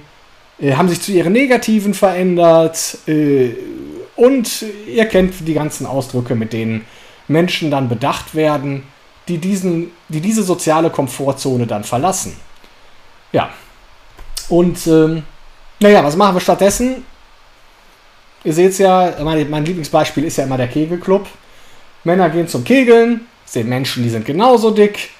äh, 0.60 0.74
haben 0.74 0.88
sich 0.88 1.00
zu 1.00 1.12
ihren 1.12 1.32
Negativen 1.32 1.94
verändert 1.94 2.98
äh, 3.06 3.50
und 4.16 4.64
ihr 4.86 5.06
kennt 5.06 5.46
die 5.46 5.54
ganzen 5.54 5.86
Ausdrücke, 5.86 6.34
mit 6.34 6.52
denen 6.52 6.84
Menschen 7.28 7.70
dann 7.70 7.88
bedacht 7.88 8.34
werden, 8.34 8.84
die, 9.28 9.38
diesen, 9.38 9.92
die 10.08 10.20
diese 10.20 10.42
soziale 10.42 10.90
Komfortzone 10.90 11.66
dann 11.66 11.84
verlassen. 11.84 12.36
Ja. 13.32 13.50
Und 14.48 14.86
ähm, 14.86 15.22
naja, 15.80 16.04
was 16.04 16.16
machen 16.16 16.36
wir 16.36 16.40
stattdessen? 16.40 17.04
Ihr 18.44 18.52
seht 18.52 18.72
es 18.72 18.78
ja, 18.78 19.14
mein, 19.22 19.48
mein 19.48 19.64
Lieblingsbeispiel 19.64 20.24
ist 20.24 20.36
ja 20.36 20.44
immer 20.44 20.56
der 20.56 20.68
Kegelclub. 20.68 21.26
Männer 22.04 22.28
gehen 22.30 22.48
zum 22.48 22.64
Kegeln, 22.64 23.26
sehen 23.44 23.68
Menschen, 23.68 24.02
die 24.02 24.10
sind 24.10 24.26
genauso 24.26 24.72
dick, 24.72 25.10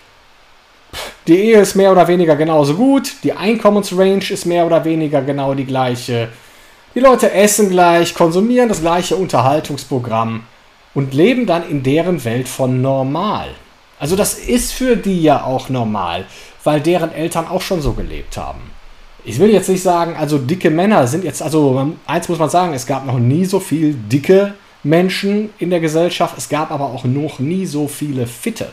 die 1.26 1.38
Ehe 1.38 1.60
ist 1.60 1.74
mehr 1.74 1.92
oder 1.92 2.08
weniger 2.08 2.36
genauso 2.36 2.74
gut. 2.74 3.12
Die 3.22 3.32
Einkommensrange 3.32 4.20
ist 4.28 4.44
mehr 4.44 4.66
oder 4.66 4.84
weniger 4.84 5.22
genau 5.22 5.54
die 5.54 5.64
gleiche. 5.64 6.28
Die 6.94 7.00
Leute 7.00 7.32
essen 7.32 7.70
gleich, 7.70 8.14
konsumieren 8.14 8.68
das 8.68 8.82
gleiche 8.82 9.16
Unterhaltungsprogramm 9.16 10.42
und 10.92 11.14
leben 11.14 11.46
dann 11.46 11.66
in 11.66 11.82
deren 11.82 12.22
Welt 12.24 12.48
von 12.48 12.82
normal. 12.82 13.48
Also 13.98 14.14
das 14.14 14.34
ist 14.34 14.72
für 14.72 14.96
die 14.96 15.22
ja 15.22 15.44
auch 15.44 15.70
normal, 15.70 16.26
weil 16.64 16.80
deren 16.80 17.12
Eltern 17.12 17.46
auch 17.48 17.62
schon 17.62 17.80
so 17.80 17.92
gelebt 17.92 18.36
haben. 18.36 18.60
Ich 19.24 19.38
will 19.38 19.50
jetzt 19.50 19.70
nicht 19.70 19.82
sagen, 19.82 20.16
also 20.18 20.36
dicke 20.36 20.68
Männer 20.68 21.06
sind 21.06 21.24
jetzt, 21.24 21.40
also 21.40 21.94
eins 22.06 22.28
muss 22.28 22.38
man 22.38 22.50
sagen, 22.50 22.74
es 22.74 22.86
gab 22.86 23.06
noch 23.06 23.18
nie 23.18 23.46
so 23.46 23.58
viel 23.58 23.94
dicke 23.94 24.52
Menschen 24.82 25.50
in 25.58 25.70
der 25.70 25.80
Gesellschaft, 25.80 26.36
es 26.36 26.48
gab 26.48 26.70
aber 26.70 26.86
auch 26.86 27.04
noch 27.04 27.38
nie 27.38 27.64
so 27.64 27.88
viele 27.88 28.26
fitte. 28.26 28.70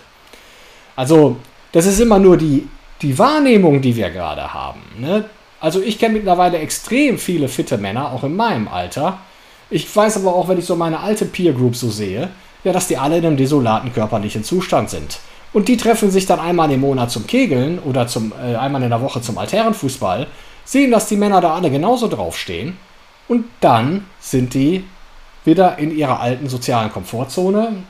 Also 0.95 1.37
das 1.71 1.85
ist 1.85 1.99
immer 2.01 2.19
nur 2.19 2.35
die, 2.35 2.67
die 3.01 3.17
Wahrnehmung, 3.17 3.81
die 3.81 3.95
wir 3.95 4.09
gerade 4.09 4.53
haben. 4.53 4.81
Ne? 4.97 5.25
Also 5.59 5.81
ich 5.81 5.99
kenne 5.99 6.15
mittlerweile 6.15 6.57
extrem 6.59 7.17
viele 7.17 7.47
fitte 7.47 7.77
Männer, 7.77 8.11
auch 8.11 8.23
in 8.23 8.35
meinem 8.35 8.67
Alter. 8.67 9.19
Ich 9.69 9.93
weiß 9.93 10.17
aber 10.17 10.33
auch, 10.33 10.47
wenn 10.47 10.57
ich 10.57 10.65
so 10.65 10.75
meine 10.75 10.99
alte 10.99 11.25
Peer 11.25 11.53
Group 11.53 11.75
so 11.75 11.89
sehe, 11.89 12.29
ja, 12.63 12.73
dass 12.73 12.87
die 12.87 12.97
alle 12.97 13.17
in 13.17 13.25
einem 13.25 13.37
desolaten 13.37 13.93
körperlichen 13.93 14.43
Zustand 14.43 14.89
sind. 14.89 15.19
Und 15.53 15.67
die 15.67 15.77
treffen 15.77 16.11
sich 16.11 16.25
dann 16.25 16.39
einmal 16.39 16.71
im 16.71 16.81
Monat 16.81 17.11
zum 17.11 17.25
Kegeln 17.25 17.79
oder 17.79 18.07
zum, 18.07 18.33
äh, 18.41 18.55
einmal 18.55 18.83
in 18.83 18.89
der 18.89 19.01
Woche 19.01 19.21
zum 19.21 19.37
Altherrenfußball, 19.37 20.27
sehen, 20.63 20.91
dass 20.91 21.07
die 21.07 21.15
Männer 21.15 21.41
da 21.41 21.55
alle 21.55 21.71
genauso 21.71 22.07
draufstehen 22.07 22.77
und 23.27 23.45
dann 23.59 24.05
sind 24.19 24.53
die 24.53 24.85
wieder 25.45 25.77
in 25.79 25.95
ihrer 25.95 26.19
alten 26.19 26.47
sozialen 26.47 26.91
Komfortzone, 26.91 27.83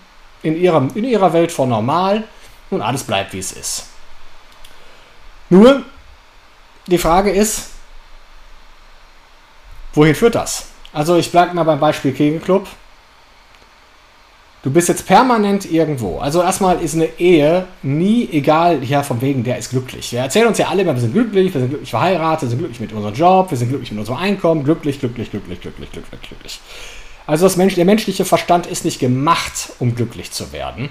in, 0.43 0.59
ihrem, 0.59 0.89
in 0.95 1.03
ihrer 1.03 1.33
Welt 1.33 1.51
von 1.51 1.69
normal 1.69 2.23
und 2.69 2.81
alles 2.81 3.03
bleibt, 3.03 3.33
wie 3.33 3.39
es 3.39 3.51
ist. 3.51 3.87
Nur, 5.49 5.83
die 6.89 6.97
Frage 6.97 7.31
ist, 7.31 7.69
wohin 9.93 10.15
führt 10.15 10.35
das? 10.35 10.67
Also 10.91 11.15
ich 11.15 11.31
bleibe 11.31 11.53
mal 11.53 11.63
beim 11.63 11.79
Beispiel 11.79 12.11
Kegelclub. 12.11 12.67
Du 14.61 14.71
bist 14.71 14.89
jetzt 14.89 15.07
permanent 15.07 15.71
irgendwo. 15.71 16.19
Also 16.19 16.41
erstmal 16.41 16.81
ist 16.81 16.93
eine 16.93 17.07
Ehe 17.17 17.65
nie 17.81 18.27
egal, 18.29 18.83
ja, 18.83 19.03
von 19.03 19.21
wegen, 19.21 19.43
der 19.45 19.57
ist 19.57 19.69
glücklich. 19.69 20.11
Wir 20.11 20.19
erzählen 20.19 20.47
uns 20.47 20.57
ja 20.57 20.67
alle 20.67 20.81
immer, 20.81 20.93
wir 20.93 21.01
sind 21.01 21.13
glücklich, 21.13 21.53
wir 21.53 21.61
sind 21.61 21.69
glücklich 21.69 21.91
verheiratet, 21.91 22.41
wir 22.41 22.49
sind 22.49 22.59
glücklich 22.59 22.81
mit 22.81 22.91
unserem 22.91 23.13
Job, 23.13 23.51
wir 23.51 23.57
sind 23.57 23.69
glücklich 23.69 23.91
mit 23.91 23.99
unserem 24.01 24.17
Einkommen, 24.17 24.65
glücklich, 24.65 24.99
glücklich, 24.99 25.31
glücklich, 25.31 25.61
glücklich, 25.61 25.91
glücklich, 25.91 26.21
glücklich. 26.21 26.59
Also 27.25 27.45
das 27.45 27.55
Mensch, 27.55 27.75
der 27.75 27.85
menschliche 27.85 28.25
Verstand 28.25 28.65
ist 28.65 28.83
nicht 28.83 28.99
gemacht, 28.99 29.71
um 29.79 29.95
glücklich 29.95 30.31
zu 30.31 30.51
werden. 30.51 30.89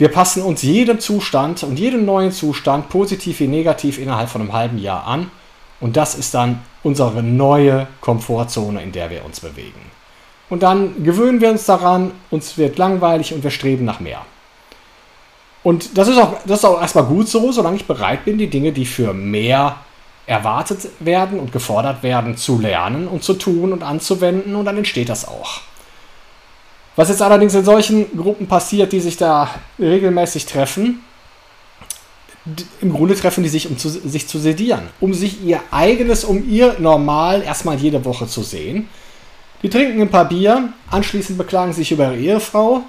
Wir 0.00 0.08
passen 0.08 0.42
uns 0.42 0.62
jedem 0.62 0.98
Zustand 0.98 1.62
und 1.62 1.78
jedem 1.78 2.06
neuen 2.06 2.32
Zustand, 2.32 2.88
positiv 2.88 3.38
wie 3.40 3.48
negativ, 3.48 3.98
innerhalb 3.98 4.30
von 4.30 4.40
einem 4.40 4.54
halben 4.54 4.78
Jahr 4.78 5.06
an. 5.06 5.30
Und 5.78 5.98
das 5.98 6.14
ist 6.14 6.32
dann 6.32 6.62
unsere 6.82 7.22
neue 7.22 7.86
Komfortzone, 8.00 8.82
in 8.82 8.92
der 8.92 9.10
wir 9.10 9.26
uns 9.26 9.40
bewegen. 9.40 9.82
Und 10.48 10.62
dann 10.62 11.04
gewöhnen 11.04 11.42
wir 11.42 11.50
uns 11.50 11.66
daran, 11.66 12.12
uns 12.30 12.56
wird 12.56 12.78
langweilig 12.78 13.34
und 13.34 13.44
wir 13.44 13.50
streben 13.50 13.84
nach 13.84 14.00
mehr. 14.00 14.24
Und 15.62 15.98
das 15.98 16.08
ist 16.08 16.16
auch, 16.16 16.32
das 16.46 16.60
ist 16.60 16.64
auch 16.64 16.80
erstmal 16.80 17.04
gut 17.04 17.28
so, 17.28 17.52
solange 17.52 17.76
ich 17.76 17.84
bereit 17.84 18.24
bin, 18.24 18.38
die 18.38 18.48
Dinge, 18.48 18.72
die 18.72 18.86
für 18.86 19.12
mehr 19.12 19.76
erwartet 20.24 20.88
werden 21.00 21.38
und 21.38 21.52
gefordert 21.52 22.02
werden, 22.02 22.38
zu 22.38 22.58
lernen 22.58 23.06
und 23.06 23.22
zu 23.22 23.34
tun 23.34 23.70
und 23.74 23.82
anzuwenden. 23.82 24.56
Und 24.56 24.64
dann 24.64 24.78
entsteht 24.78 25.10
das 25.10 25.28
auch. 25.28 25.60
Was 27.00 27.08
jetzt 27.08 27.22
allerdings 27.22 27.54
in 27.54 27.64
solchen 27.64 28.14
Gruppen 28.14 28.46
passiert, 28.46 28.92
die 28.92 29.00
sich 29.00 29.16
da 29.16 29.48
regelmäßig 29.78 30.44
treffen, 30.44 31.02
im 32.82 32.92
Grunde 32.92 33.14
treffen 33.14 33.42
die 33.42 33.48
sich, 33.48 33.70
um 33.70 33.78
zu, 33.78 33.88
sich 33.88 34.28
zu 34.28 34.38
sedieren, 34.38 34.82
um 35.00 35.14
sich 35.14 35.42
ihr 35.42 35.62
eigenes, 35.70 36.24
um 36.24 36.46
ihr 36.46 36.76
Normal 36.78 37.42
erstmal 37.42 37.78
jede 37.78 38.04
Woche 38.04 38.26
zu 38.26 38.42
sehen. 38.42 38.90
Die 39.62 39.70
trinken 39.70 40.02
ein 40.02 40.10
paar 40.10 40.28
Bier, 40.28 40.74
anschließend 40.90 41.38
beklagen 41.38 41.72
sich 41.72 41.90
über 41.90 42.12
ihre 42.12 42.18
Ehefrau 42.18 42.82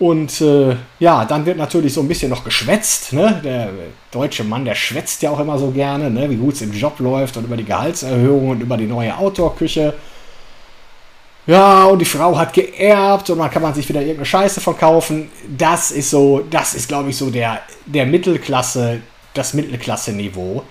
und 0.00 0.40
äh, 0.40 0.74
ja, 0.98 1.24
dann 1.24 1.46
wird 1.46 1.56
natürlich 1.56 1.94
so 1.94 2.00
ein 2.00 2.08
bisschen 2.08 2.30
noch 2.30 2.42
geschwätzt. 2.42 3.12
Ne? 3.12 3.40
Der 3.44 3.68
deutsche 4.10 4.42
Mann, 4.42 4.64
der 4.64 4.74
schwätzt 4.74 5.22
ja 5.22 5.30
auch 5.30 5.38
immer 5.38 5.56
so 5.56 5.70
gerne, 5.70 6.10
ne? 6.10 6.28
wie 6.28 6.34
gut 6.34 6.54
es 6.54 6.62
im 6.62 6.72
Job 6.72 6.98
läuft 6.98 7.36
und 7.36 7.44
über 7.44 7.56
die 7.56 7.64
Gehaltserhöhung 7.64 8.48
und 8.48 8.60
über 8.60 8.76
die 8.76 8.88
neue 8.88 9.16
Outdoor-Küche. 9.16 9.94
Ja, 11.46 11.86
und 11.86 11.98
die 11.98 12.04
Frau 12.04 12.38
hat 12.38 12.52
geerbt 12.52 13.28
und 13.30 13.38
dann 13.38 13.50
kann 13.50 13.62
man 13.62 13.74
sich 13.74 13.88
wieder 13.88 14.00
irgendeine 14.00 14.26
Scheiße 14.26 14.60
verkaufen. 14.60 15.28
Das 15.48 15.90
ist 15.90 16.10
so, 16.10 16.44
das 16.48 16.74
ist, 16.74 16.86
glaube 16.86 17.10
ich, 17.10 17.16
so 17.16 17.30
der, 17.30 17.62
der 17.84 18.06
Mittelklasse, 18.06 19.00
das 19.34 19.52
Mittelklasse-Niveau, 19.52 20.62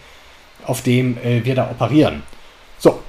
auf 0.66 0.82
dem 0.82 1.18
äh, 1.18 1.44
wir 1.44 1.56
da 1.56 1.70
operieren. 1.70 2.24
So. 2.78 3.00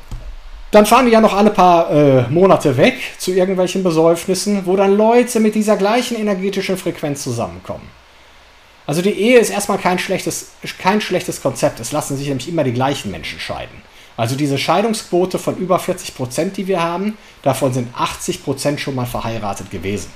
Dann 0.72 0.86
fahren 0.86 1.06
die 1.06 1.12
ja 1.12 1.20
noch 1.20 1.34
alle 1.34 1.50
paar 1.50 1.90
äh, 1.90 2.22
Monate 2.30 2.76
weg 2.78 2.94
zu 3.18 3.30
irgendwelchen 3.30 3.84
Besäufnissen, 3.84 4.64
wo 4.66 4.74
dann 4.74 4.96
Leute 4.96 5.38
mit 5.38 5.54
dieser 5.54 5.76
gleichen 5.76 6.16
energetischen 6.16 6.78
Frequenz 6.78 7.22
zusammenkommen. 7.22 7.88
Also 8.86 9.02
die 9.02 9.10
Ehe 9.10 9.38
ist 9.38 9.50
erstmal 9.50 9.78
kein 9.78 9.98
schlechtes, 9.98 10.52
kein 10.78 11.00
schlechtes 11.00 11.42
Konzept. 11.42 11.78
Es 11.78 11.92
lassen 11.92 12.16
sich 12.16 12.26
nämlich 12.26 12.48
immer 12.48 12.64
die 12.64 12.72
gleichen 12.72 13.10
Menschen 13.10 13.38
scheiden. 13.38 13.82
Also 14.16 14.36
diese 14.36 14.58
Scheidungsquote 14.58 15.38
von 15.38 15.56
über 15.56 15.78
40 15.78 16.14
Prozent, 16.14 16.56
die 16.56 16.66
wir 16.66 16.82
haben, 16.82 17.16
davon 17.42 17.72
sind 17.72 17.88
80 17.96 18.44
Prozent 18.44 18.80
schon 18.80 18.94
mal 18.94 19.06
verheiratet 19.06 19.70
gewesen. 19.70 20.10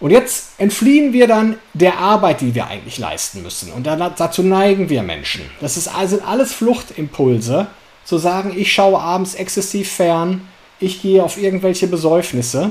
Und 0.00 0.10
jetzt 0.10 0.54
entfliehen 0.58 1.12
wir 1.12 1.28
dann 1.28 1.58
der 1.74 1.98
Arbeit, 1.98 2.40
die 2.40 2.56
wir 2.56 2.66
eigentlich 2.66 2.98
leisten 2.98 3.42
müssen. 3.42 3.70
Und 3.70 3.86
dazu 3.86 4.42
neigen 4.42 4.88
wir 4.88 5.02
Menschen. 5.04 5.42
Das 5.60 5.76
ist, 5.76 5.86
also 5.86 6.20
alles 6.22 6.52
Fluchtimpulse, 6.52 7.68
zu 8.04 8.18
sagen, 8.18 8.52
ich 8.56 8.72
schaue 8.72 8.98
abends 8.98 9.34
exzessiv 9.34 9.92
fern, 9.92 10.48
ich 10.80 11.02
gehe 11.02 11.22
auf 11.22 11.38
irgendwelche 11.38 11.86
Besäufnisse 11.86 12.70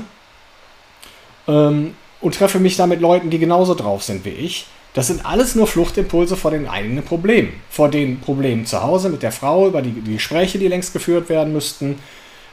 ähm, 1.48 1.94
und 2.20 2.34
treffe 2.34 2.58
mich 2.58 2.76
da 2.76 2.86
mit 2.86 3.00
Leuten, 3.00 3.30
die 3.30 3.38
genauso 3.38 3.74
drauf 3.74 4.02
sind 4.02 4.24
wie 4.26 4.30
ich. 4.30 4.66
Das 4.94 5.06
sind 5.06 5.24
alles 5.24 5.54
nur 5.54 5.66
Fluchtimpulse 5.66 6.36
vor 6.36 6.50
den 6.50 6.68
eigenen 6.68 7.02
Problemen. 7.02 7.54
Vor 7.70 7.88
den 7.88 8.20
Problemen 8.20 8.66
zu 8.66 8.82
Hause 8.82 9.08
mit 9.08 9.22
der 9.22 9.32
Frau, 9.32 9.68
über 9.68 9.80
die, 9.80 9.90
die 9.90 10.14
Gespräche, 10.14 10.58
die 10.58 10.68
längst 10.68 10.92
geführt 10.92 11.28
werden 11.28 11.52
müssten, 11.52 11.98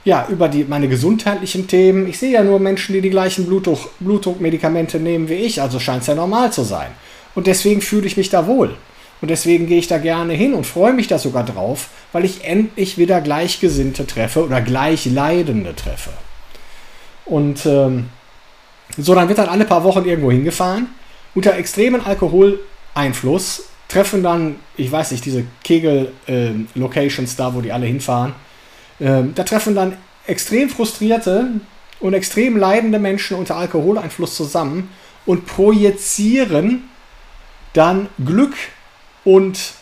ja, 0.06 0.26
über 0.30 0.48
die, 0.48 0.64
meine 0.64 0.88
gesundheitlichen 0.88 1.68
Themen. 1.68 2.08
Ich 2.08 2.18
sehe 2.18 2.32
ja 2.32 2.44
nur 2.44 2.60
Menschen, 2.60 2.94
die 2.94 3.02
die 3.02 3.10
gleichen 3.10 3.46
Blutdruck, 3.46 3.92
Blutdruckmedikamente 4.00 5.00
nehmen 5.00 5.28
wie 5.28 5.34
ich, 5.34 5.62
also 5.62 5.80
scheint 5.80 6.02
es 6.02 6.08
ja 6.08 6.16
normal 6.16 6.54
zu 6.54 6.64
sein. 6.64 6.92
Und 7.36 7.48
deswegen 7.48 7.82
fühle 7.82 8.08
ich 8.08 8.16
mich 8.16 8.30
da 8.30 8.48
wohl. 8.48 8.76
Und 9.22 9.30
deswegen 9.30 9.68
gehe 9.68 9.80
ich 9.80 9.88
da 9.88 9.98
gerne 9.98 10.34
hin 10.34 10.54
und 10.54 10.66
freue 10.66 10.94
mich 10.94 11.08
da 11.08 11.20
sogar 11.20 11.44
drauf, 11.44 11.90
weil 12.14 12.24
ich 12.24 12.46
endlich 12.46 12.98
wieder 12.98 13.20
Gleichgesinnte 13.20 14.08
treffe 14.08 14.46
oder 14.46 14.62
Gleichleidende 14.62 15.76
treffe. 15.76 16.12
Und 17.26 17.66
ähm, 17.66 18.06
so, 18.98 19.14
dann 19.14 19.28
wird 19.28 19.38
dann 19.38 19.50
alle 19.50 19.66
paar 19.66 19.84
Wochen 19.84 20.06
irgendwo 20.06 20.32
hingefahren. 20.32 20.88
Unter 21.36 21.56
extremen 21.56 22.06
Alkoholeinfluss 22.06 23.70
treffen 23.88 24.24
dann, 24.24 24.56
ich 24.78 24.92
weiß 24.92 25.12
nicht, 25.12 25.26
diese 25.26 25.46
Kegel-Locations 25.64 27.34
äh, 27.34 27.38
da, 27.38 27.54
wo 27.54 27.62
die 27.62 27.72
alle 27.72 27.86
hinfahren 27.86 28.34
ähm, 29.00 29.34
da 29.36 29.44
treffen 29.44 29.76
dann 29.76 29.98
extrem 30.28 30.70
frustrierte 30.70 31.48
und 32.00 32.14
extrem 32.14 32.58
leidende 32.58 33.00
Menschen 33.00 33.38
unter 33.38 33.56
Alkoholeinfluss 33.56 34.36
zusammen 34.36 34.90
und 35.26 35.46
projizieren 35.46 36.90
dann 37.74 38.10
Glück 38.24 38.54
und 39.24 39.74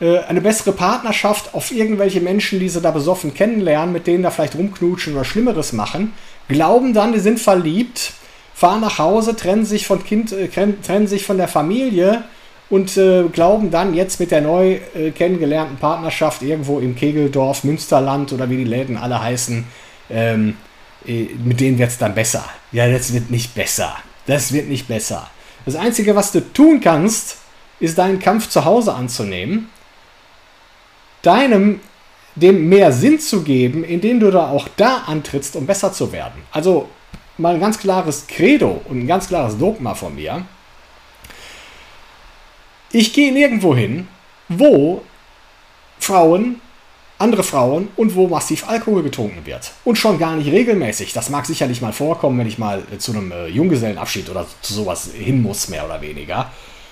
äh, 0.00 0.18
eine 0.20 0.40
bessere 0.40 0.72
Partnerschaft 0.72 1.54
auf 1.54 1.70
irgendwelche 1.72 2.20
Menschen, 2.20 2.60
die 2.60 2.68
sie 2.68 2.80
da 2.80 2.90
besoffen 2.90 3.34
kennenlernen, 3.34 3.92
mit 3.92 4.06
denen 4.06 4.22
da 4.22 4.30
vielleicht 4.30 4.54
rumknutschen 4.54 5.14
oder 5.14 5.24
Schlimmeres 5.24 5.72
machen, 5.72 6.12
glauben 6.48 6.94
dann, 6.94 7.12
die 7.12 7.20
sind 7.20 7.40
verliebt, 7.40 8.12
fahren 8.54 8.80
nach 8.80 8.98
Hause, 8.98 9.36
trennen 9.36 9.64
sich 9.64 9.86
von 9.86 10.04
Kind, 10.04 10.32
äh, 10.32 10.48
trennen 10.48 11.06
sich 11.06 11.24
von 11.24 11.36
der 11.36 11.48
Familie 11.48 12.24
und 12.70 12.96
äh, 12.96 13.24
glauben 13.32 13.70
dann 13.70 13.94
jetzt 13.94 14.18
mit 14.20 14.30
der 14.30 14.40
neu 14.40 14.78
äh, 14.94 15.10
kennengelernten 15.10 15.76
Partnerschaft 15.76 16.42
irgendwo 16.42 16.78
im 16.78 16.96
Kegeldorf, 16.96 17.64
Münsterland 17.64 18.32
oder 18.32 18.48
wie 18.48 18.56
die 18.56 18.64
Läden 18.64 18.96
alle 18.96 19.20
heißen, 19.20 19.64
ähm, 20.10 20.56
äh, 21.06 21.26
mit 21.44 21.60
denen 21.60 21.78
wird 21.78 21.90
es 21.90 21.98
dann 21.98 22.14
besser. 22.14 22.44
Ja, 22.72 22.90
das 22.90 23.12
wird 23.12 23.30
nicht 23.30 23.54
besser. 23.54 23.96
Das 24.26 24.52
wird 24.52 24.68
nicht 24.68 24.88
besser. 24.88 25.28
Das 25.66 25.76
Einzige, 25.76 26.16
was 26.16 26.32
du 26.32 26.40
tun 26.52 26.80
kannst, 26.80 27.38
ist 27.78 27.98
deinen 27.98 28.20
Kampf 28.20 28.48
zu 28.48 28.64
Hause 28.64 28.94
anzunehmen, 28.94 29.68
deinem 31.22 31.80
dem 32.34 32.68
mehr 32.68 32.92
Sinn 32.92 33.20
zu 33.20 33.42
geben, 33.42 33.84
indem 33.84 34.20
du 34.20 34.30
da 34.30 34.48
auch 34.48 34.68
da 34.76 35.02
antrittst, 35.06 35.56
um 35.56 35.66
besser 35.66 35.92
zu 35.92 36.12
werden. 36.12 36.42
Also 36.50 36.88
mal 37.38 37.54
ein 37.54 37.60
ganz 37.60 37.78
klares 37.78 38.26
Credo 38.26 38.80
und 38.88 39.00
ein 39.00 39.06
ganz 39.06 39.28
klares 39.28 39.58
Dogma 39.58 39.94
von 39.94 40.14
mir. 40.14 40.44
Ich 42.90 43.12
gehe 43.12 43.32
nirgendwo 43.32 43.74
hin, 43.74 44.06
wo 44.48 45.02
Frauen, 45.98 46.60
andere 47.18 47.42
Frauen 47.42 47.88
und 47.96 48.14
wo 48.14 48.28
massiv 48.28 48.68
Alkohol 48.68 49.02
getrunken 49.02 49.46
wird. 49.46 49.72
Und 49.84 49.96
schon 49.96 50.18
gar 50.18 50.36
nicht 50.36 50.50
regelmäßig. 50.50 51.12
Das 51.12 51.30
mag 51.30 51.46
sicherlich 51.46 51.80
mal 51.80 51.92
vorkommen, 51.92 52.38
wenn 52.38 52.46
ich 52.46 52.58
mal 52.58 52.82
äh, 52.92 52.98
zu 52.98 53.12
einem 53.12 53.32
äh, 53.32 53.46
Junggesellenabschied 53.46 54.28
oder 54.28 54.46
zu 54.60 54.74
sowas 54.74 55.10
hin 55.14 55.40
muss, 55.40 55.68
mehr 55.68 55.84
oder 55.84 56.00
weniger. 56.00 56.50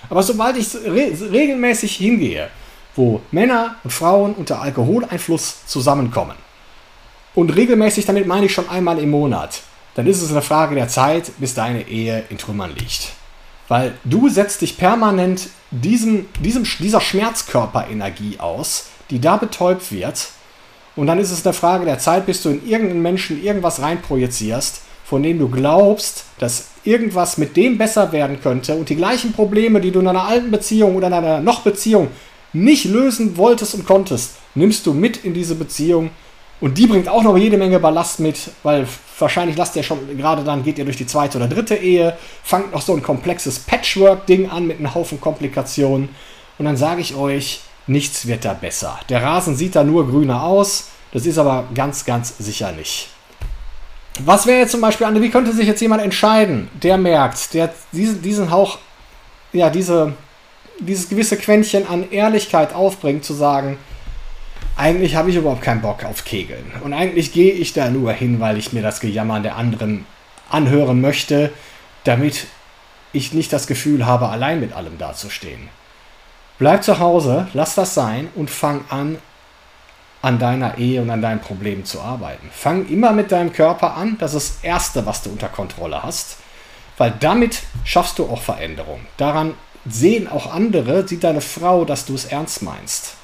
Aber 0.09 0.23
sobald 0.23 0.57
ich 0.57 0.75
re 0.75 1.13
regelmäßig 1.33 1.97
hingehe, 1.97 2.49
wo 2.97 3.21
Männer 3.31 3.77
und 3.85 3.91
Frauen 3.91 4.35
unter 4.35 4.61
Alkoholeinfluss 4.63 5.67
zusammenkommen, 5.67 6.37
und 7.35 7.55
regelmäßig 7.55 8.07
damit 8.07 8.27
meine 8.27 8.47
ich 8.47 8.53
schon 8.53 8.69
einmal 8.69 8.99
im 8.99 9.11
Monat, 9.11 9.63
dann 9.95 10.07
ist 10.07 10.23
es 10.23 10.31
eine 10.31 10.43
Frage 10.43 10.75
der 10.75 10.89
Zeit, 10.89 11.33
bis 11.39 11.55
deine 11.55 11.89
Ehe 11.89 12.25
in 12.31 12.39
Trümmern 12.39 12.75
liegt. 12.77 13.13
Weil 13.69 13.95
du 14.05 14.29
setzt 14.29 14.63
dich 14.63 14.79
permanent 14.79 15.49
diesem, 15.71 16.27
diesem, 16.41 16.65
dieser 16.79 17.01
Schmerzkörperenergie 17.01 18.39
aus, 18.41 18.87
die 19.11 19.21
da 19.21 19.37
betäubt 19.37 19.93
wird. 19.93 20.29
Und 20.97 21.07
dann 21.07 21.19
ist 21.19 21.31
es 21.31 21.47
eine 21.47 21.53
Frage 21.53 21.85
der 21.85 21.99
Zeit, 21.99 22.27
bis 22.27 22.43
du 22.43 22.51
in 22.51 22.67
irgendeinen 22.67 23.03
Menschen 23.03 23.43
irgendwas 23.43 23.81
reinprojizierst, 23.81 24.83
von 25.05 25.23
dem 25.23 25.39
du 25.39 25.49
glaubst, 25.49 26.25
dass 26.39 26.67
irgendwas 26.85 27.37
mit 27.39 27.57
dem 27.57 27.79
besser 27.79 28.13
werden 28.13 28.41
könnte 28.41 28.75
und 28.75 28.89
die 28.89 28.97
gleichen 28.97 29.33
Probleme, 29.33 29.81
die 29.81 29.91
du 29.91 30.01
in 30.01 30.09
einer 30.09 30.25
alten 30.25 30.51
Beziehung 30.51 30.97
oder 30.97 31.09
in 31.09 31.13
einer 31.13 31.41
noch 31.41 31.61
Beziehung 31.61 32.09
nicht 32.53 32.85
lösen 32.85 33.37
wolltest 33.37 33.75
und 33.75 33.87
konntest, 33.87 34.37
nimmst 34.55 34.87
du 34.87 34.95
mit 34.95 35.25
in 35.25 35.35
diese 35.35 35.55
Beziehung 35.55 36.11
und 36.61 36.77
die 36.77 36.87
bringt 36.87 37.09
auch 37.09 37.23
noch 37.23 37.37
jede 37.37 37.57
Menge 37.57 37.81
Ballast 37.81 38.21
mit, 38.21 38.51
weil 38.63 38.87
wahrscheinlich 39.19 39.57
lasst 39.57 39.77
ihr 39.77 39.83
schon 39.83 40.17
gerade 40.17 40.45
dann, 40.45 40.63
geht 40.63 40.79
ihr 40.79 40.85
durch 40.85 40.97
die 40.97 41.07
zweite 41.07 41.39
oder 41.39 41.49
dritte 41.49 41.75
Ehe, 41.75 42.17
fangt 42.43 42.73
noch 42.73 42.83
so 42.83 42.95
ein 42.95 43.03
komplexes 43.03 43.61
Patchwork-Ding 43.61 44.51
an 44.51 44.67
mit 44.67 44.79
einem 44.79 44.95
Haufen 44.95 45.21
Komplikationen. 45.21 46.11
Und 46.59 46.67
dann 46.67 46.77
sage 46.77 47.01
ich 47.01 47.15
euch, 47.15 47.61
nichts 47.87 48.27
wird 48.27 48.45
da 48.45 48.53
besser. 48.53 49.01
Der 49.09 49.23
Rasen 49.23 49.57
sieht 49.57 49.75
da 49.75 49.85
nur 49.85 50.07
grüner 50.07 50.45
aus, 50.45 50.89
das 51.13 51.25
ist 51.25 51.39
aber 51.39 51.65
ganz, 51.75 52.05
ganz 52.05 52.37
sicher 52.39 52.73
nicht. 52.73 53.09
Was 54.25 54.47
wäre 54.47 54.59
jetzt 54.59 54.73
zum 54.73 54.83
Beispiel, 54.83 55.07
Anne, 55.07 55.23
wie 55.23 55.31
könnte 55.31 55.53
sich 55.53 55.67
jetzt 55.67 55.81
jemand 55.81 56.03
entscheiden, 56.03 56.69
der 56.83 56.99
merkt, 56.99 57.55
der 57.55 57.73
diesen, 57.93 58.21
diesen 58.21 58.51
Hauch, 58.51 58.79
ja, 59.53 59.71
diese, 59.71 60.13
dieses 60.79 61.09
gewisse 61.09 61.39
Quäntchen 61.39 61.89
an 61.89 62.11
Ehrlichkeit 62.11 62.75
aufbringt, 62.75 63.25
zu 63.25 63.33
sagen, 63.33 63.79
eigentlich 64.81 65.15
habe 65.15 65.29
ich 65.29 65.37
überhaupt 65.37 65.61
keinen 65.61 65.83
Bock 65.83 66.05
auf 66.05 66.25
Kegeln. 66.25 66.73
Und 66.83 66.95
eigentlich 66.95 67.33
gehe 67.33 67.53
ich 67.53 67.75
da 67.75 67.91
nur 67.91 68.13
hin, 68.13 68.41
weil 68.41 68.57
ich 68.57 68.73
mir 68.73 68.81
das 68.83 69.01
Gejammern 69.01 69.43
der 69.43 69.57
anderen 69.57 70.07
anhören 70.49 71.03
möchte, 71.03 71.53
damit 72.05 72.47
ich 73.13 73.35
nicht 73.35 73.53
das 73.53 73.67
Gefühl 73.67 74.07
habe, 74.07 74.29
allein 74.29 74.59
mit 74.59 74.73
allem 74.73 74.97
dazustehen. 74.97 75.69
Bleib 76.59 76.83
zu 76.83 76.99
Hause, 76.99 77.49
lass 77.53 77.75
das 77.75 77.93
sein 77.93 78.29
und 78.35 78.51
fang 78.51 78.85
an, 78.89 79.19
an 80.23 80.39
deiner 80.39 80.79
Ehe 80.79 81.03
und 81.03 81.11
an 81.11 81.21
deinen 81.21 81.41
Problemen 81.41 81.85
zu 81.85 82.01
arbeiten. 82.01 82.49
Fang 82.51 82.89
immer 82.89 83.13
mit 83.13 83.33
deinem 83.33 83.53
Körper 83.53 83.97
an, 83.97 84.17
das 84.19 84.33
ist 84.33 84.57
das 84.57 84.65
Erste, 84.65 85.05
was 85.05 85.23
du 85.23 85.31
unter 85.31 85.49
Kontrolle 85.49 86.03
hast, 86.03 86.39
weil 86.97 87.13
damit 87.21 87.65
schaffst 87.85 88.19
du 88.19 88.25
auch 88.25 88.41
Veränderung. 88.41 89.01
Daran 89.19 89.55
sehen 89.87 90.27
auch 90.27 90.53
andere, 90.53 91.07
sieht 91.07 91.25
deine 91.25 91.43
Frau, 91.43 91.85
dass 91.85 92.07
du 92.07 92.15
es 92.15 92.25
ernst 92.25 92.63
meinst. 92.63 93.17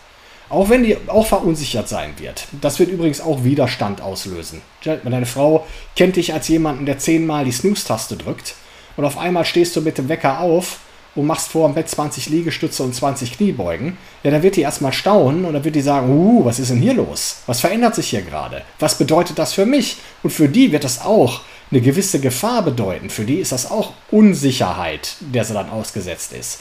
Auch 0.48 0.68
wenn 0.68 0.84
die 0.84 0.96
auch 1.08 1.26
verunsichert 1.26 1.88
sein 1.88 2.14
wird. 2.18 2.46
Das 2.60 2.78
wird 2.78 2.90
übrigens 2.90 3.20
auch 3.20 3.42
Widerstand 3.42 4.00
auslösen. 4.00 4.62
Deine 4.84 5.26
Frau 5.26 5.66
kennt 5.96 6.16
dich 6.16 6.32
als 6.32 6.48
jemanden, 6.48 6.86
der 6.86 6.98
zehnmal 6.98 7.44
die 7.44 7.52
Snooze-Taste 7.52 8.16
drückt 8.16 8.54
und 8.96 9.04
auf 9.04 9.18
einmal 9.18 9.44
stehst 9.44 9.76
du 9.76 9.80
mit 9.80 9.98
dem 9.98 10.08
Wecker 10.08 10.40
auf 10.40 10.78
und 11.14 11.26
machst 11.26 11.48
vor 11.48 11.68
dem 11.68 11.74
Bett 11.74 11.88
20 11.88 12.28
Liegestütze 12.28 12.82
und 12.82 12.94
20 12.94 13.36
Kniebeugen. 13.36 13.96
Ja, 14.22 14.30
dann 14.30 14.42
wird 14.42 14.56
die 14.56 14.60
erstmal 14.60 14.92
staunen 14.92 15.44
und 15.44 15.54
dann 15.54 15.64
wird 15.64 15.74
die 15.74 15.80
sagen, 15.80 16.10
uh, 16.10 16.44
was 16.44 16.58
ist 16.58 16.70
denn 16.70 16.80
hier 16.80 16.94
los? 16.94 17.38
Was 17.46 17.60
verändert 17.60 17.94
sich 17.94 18.10
hier 18.10 18.22
gerade? 18.22 18.62
Was 18.78 18.98
bedeutet 18.98 19.38
das 19.38 19.54
für 19.54 19.66
mich? 19.66 19.96
Und 20.22 20.30
für 20.30 20.48
die 20.48 20.72
wird 20.72 20.84
das 20.84 21.00
auch 21.00 21.40
eine 21.70 21.80
gewisse 21.80 22.20
Gefahr 22.20 22.62
bedeuten. 22.62 23.10
Für 23.10 23.24
die 23.24 23.36
ist 23.36 23.52
das 23.52 23.70
auch 23.70 23.92
Unsicherheit, 24.10 25.16
der 25.20 25.44
sie 25.44 25.54
dann 25.54 25.70
ausgesetzt 25.70 26.32
ist. 26.32 26.60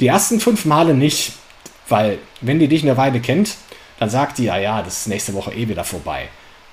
Die 0.00 0.06
ersten 0.06 0.38
fünf 0.38 0.64
Male 0.64 0.94
nicht. 0.94 1.32
Weil, 1.88 2.18
wenn 2.40 2.58
die 2.58 2.68
dich 2.68 2.82
eine 2.82 2.96
Weile 2.96 3.20
kennt, 3.20 3.56
dann 3.98 4.10
sagt 4.10 4.38
die, 4.38 4.44
ja, 4.44 4.58
ja, 4.58 4.82
das 4.82 5.00
ist 5.00 5.08
nächste 5.08 5.34
Woche 5.34 5.52
eh 5.52 5.68
wieder 5.68 5.84
vorbei. 5.84 6.28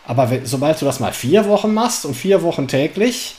Aber 0.06 0.30
wenn, 0.30 0.46
sobald 0.46 0.80
du 0.82 0.86
das 0.86 1.00
mal 1.00 1.14
vier 1.14 1.48
Wochen 1.48 1.74
machst 1.74 2.06
und 2.06 2.14
vier 2.16 2.44
Wochen 2.44 2.68
täglich 2.68 3.36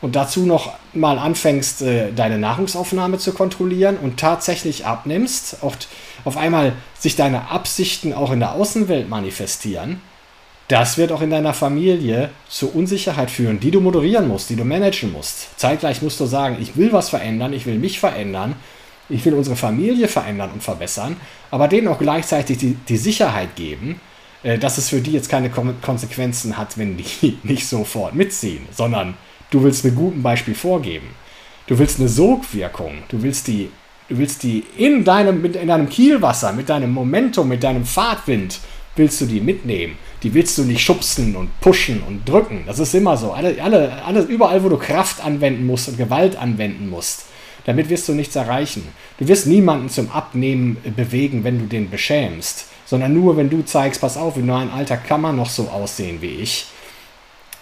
und 0.00 0.16
dazu 0.16 0.46
noch 0.46 0.72
mal 0.92 1.18
anfängst, 1.18 1.82
äh, 1.82 2.12
deine 2.12 2.38
Nahrungsaufnahme 2.38 3.18
zu 3.18 3.32
kontrollieren 3.32 3.96
und 3.96 4.18
tatsächlich 4.18 4.86
abnimmst, 4.86 5.58
oft 5.62 5.88
auf 6.24 6.36
einmal 6.36 6.72
sich 6.98 7.14
deine 7.14 7.50
Absichten 7.50 8.12
auch 8.12 8.32
in 8.32 8.40
der 8.40 8.54
Außenwelt 8.54 9.08
manifestieren, 9.08 10.00
das 10.66 10.98
wird 10.98 11.12
auch 11.12 11.22
in 11.22 11.30
deiner 11.30 11.54
Familie 11.54 12.30
zu 12.48 12.70
Unsicherheit 12.70 13.30
führen, 13.30 13.58
die 13.58 13.70
du 13.70 13.80
moderieren 13.80 14.28
musst, 14.28 14.50
die 14.50 14.56
du 14.56 14.64
managen 14.64 15.12
musst. 15.12 15.58
Zeitgleich 15.58 16.02
musst 16.02 16.20
du 16.20 16.26
sagen, 16.26 16.58
ich 16.60 16.76
will 16.76 16.92
was 16.92 17.08
verändern, 17.08 17.54
ich 17.54 17.64
will 17.64 17.78
mich 17.78 17.98
verändern 17.98 18.54
ich 19.08 19.24
will 19.24 19.34
unsere 19.34 19.56
Familie 19.56 20.08
verändern 20.08 20.50
und 20.52 20.62
verbessern, 20.62 21.16
aber 21.50 21.68
denen 21.68 21.88
auch 21.88 21.98
gleichzeitig 21.98 22.58
die, 22.58 22.74
die 22.74 22.96
Sicherheit 22.96 23.56
geben, 23.56 24.00
äh, 24.42 24.58
dass 24.58 24.78
es 24.78 24.88
für 24.88 25.00
die 25.00 25.12
jetzt 25.12 25.28
keine 25.28 25.50
Konsequenzen 25.50 26.56
hat, 26.56 26.78
wenn 26.78 26.96
die 26.96 27.38
nicht 27.42 27.66
sofort 27.66 28.14
mitziehen, 28.14 28.66
sondern 28.70 29.14
du 29.50 29.62
willst 29.62 29.84
mit 29.84 29.96
gutem 29.96 30.22
Beispiel 30.22 30.54
vorgeben. 30.54 31.08
Du 31.66 31.78
willst 31.78 32.00
eine 32.00 32.08
Sogwirkung. 32.08 33.02
Du 33.08 33.22
willst 33.22 33.46
die, 33.46 33.70
du 34.08 34.16
willst 34.16 34.42
die 34.42 34.64
in 34.78 35.04
deinem, 35.04 35.44
in 35.44 35.68
deinem 35.68 35.88
Kielwasser, 35.88 36.52
mit 36.52 36.70
deinem 36.70 36.92
Momentum, 36.92 37.48
mit 37.48 37.62
deinem 37.62 37.84
Fahrtwind, 37.84 38.58
willst 38.96 39.20
du 39.20 39.26
die 39.26 39.40
mitnehmen. 39.40 39.98
Die 40.22 40.32
willst 40.32 40.56
du 40.56 40.64
nicht 40.64 40.82
schubsen 40.82 41.36
und 41.36 41.60
pushen 41.60 42.02
und 42.02 42.26
drücken. 42.28 42.64
Das 42.66 42.78
ist 42.78 42.94
immer 42.94 43.16
so. 43.16 43.32
Alle, 43.32 43.62
alle, 43.62 44.02
alles, 44.04 44.24
überall, 44.26 44.64
wo 44.64 44.70
du 44.70 44.78
Kraft 44.78 45.24
anwenden 45.24 45.66
musst 45.66 45.88
und 45.88 45.98
Gewalt 45.98 46.36
anwenden 46.36 46.88
musst, 46.88 47.26
damit 47.68 47.90
wirst 47.90 48.08
du 48.08 48.14
nichts 48.14 48.34
erreichen. 48.34 48.88
Du 49.18 49.28
wirst 49.28 49.46
niemanden 49.46 49.90
zum 49.90 50.10
Abnehmen 50.10 50.78
bewegen, 50.96 51.44
wenn 51.44 51.58
du 51.58 51.66
den 51.66 51.90
beschämst, 51.90 52.68
sondern 52.86 53.12
nur, 53.12 53.36
wenn 53.36 53.50
du 53.50 53.62
zeigst, 53.62 54.00
pass 54.00 54.16
auf, 54.16 54.38
in 54.38 54.46
neuen 54.46 54.70
Alter 54.70 54.96
kann 54.96 55.20
man 55.20 55.36
noch 55.36 55.50
so 55.50 55.68
aussehen 55.68 56.22
wie 56.22 56.36
ich 56.36 56.68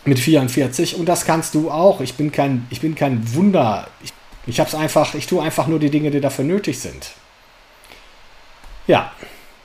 mit 0.04 0.20
44 0.20 0.94
und 0.94 1.06
das 1.06 1.24
kannst 1.24 1.56
du 1.56 1.72
auch. 1.72 2.00
Ich 2.00 2.14
bin 2.14 2.30
kein, 2.30 2.68
ich 2.70 2.80
bin 2.80 2.94
kein 2.94 3.34
Wunder. 3.34 3.88
Ich, 4.00 4.12
ich 4.46 4.60
hab's 4.60 4.76
einfach, 4.76 5.16
ich 5.16 5.26
tue 5.26 5.42
einfach 5.42 5.66
nur 5.66 5.80
die 5.80 5.90
Dinge, 5.90 6.12
die 6.12 6.20
dafür 6.20 6.44
nötig 6.44 6.78
sind. 6.78 7.10
Ja, 8.86 9.10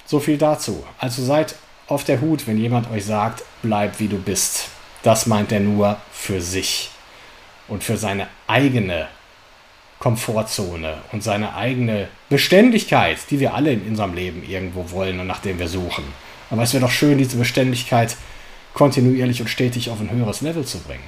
so 0.08 0.20
viel 0.20 0.40
dazu. 0.40 0.84
Also 0.98 1.24
seid 1.24 1.54
auf 1.86 2.04
der 2.04 2.20
Hut, 2.20 2.48
wenn 2.48 2.58
jemand 2.58 2.90
euch 2.90 3.06
sagt, 3.06 3.44
bleib 3.62 4.00
wie 4.00 4.08
du 4.08 4.18
bist. 4.18 4.70
Das 5.04 5.28
meint 5.28 5.52
er 5.52 5.60
nur 5.60 5.98
für 6.12 6.42
sich 6.42 6.90
und 7.68 7.84
für 7.84 7.96
seine 7.96 8.28
eigene 8.48 9.08
Komfortzone 10.02 10.96
und 11.12 11.24
seine 11.24 11.56
eigene 11.56 12.08
Beständigkeit, 12.28 13.20
die 13.30 13.40
wir 13.40 13.54
alle 13.54 13.72
in 13.72 13.88
unserem 13.88 14.16
Leben 14.16 14.44
irgendwo 14.44 14.90
wollen 14.90 15.20
und 15.20 15.28
nach 15.28 15.40
dem 15.40 15.60
wir 15.60 15.68
suchen. 15.68 16.04
Aber 16.50 16.64
es 16.64 16.74
wäre 16.74 16.84
doch 16.84 16.92
schön, 16.92 17.20
diese 17.20 17.38
Beständigkeit 17.38 18.18
kontinuierlich 18.74 19.42
und 19.42 19.48
stetig 19.48 19.92
auf 19.92 20.02
ein 20.02 20.10
höheres 20.10 20.42
Level 20.42 20.66
zu 20.66 20.80
bringen. 20.80 21.08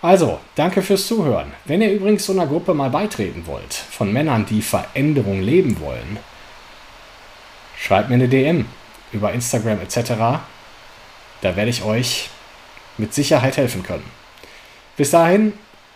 Also, 0.00 0.40
danke 0.54 0.80
fürs 0.82 1.06
Zuhören. 1.06 1.52
Wenn 1.66 1.82
ihr 1.82 1.92
übrigens 1.92 2.24
so 2.24 2.32
einer 2.32 2.46
Gruppe 2.46 2.72
mal 2.72 2.90
beitreten 2.90 3.46
wollt, 3.46 3.74
von 3.74 4.12
Männern, 4.12 4.46
die 4.46 4.62
Veränderung 4.62 5.42
leben 5.42 5.78
wollen, 5.80 6.18
schreibt 7.78 8.08
mir 8.08 8.14
eine 8.14 8.28
DM 8.28 8.64
über 9.12 9.32
Instagram 9.32 9.80
etc. 9.80 10.12
Da 11.42 11.56
werde 11.56 11.70
ich 11.70 11.84
euch 11.84 12.30
mit 12.96 13.12
Sicherheit 13.12 13.58
helfen 13.58 13.82
können. 13.82 14.04
Bis 14.96 15.10
dahin 15.10 15.52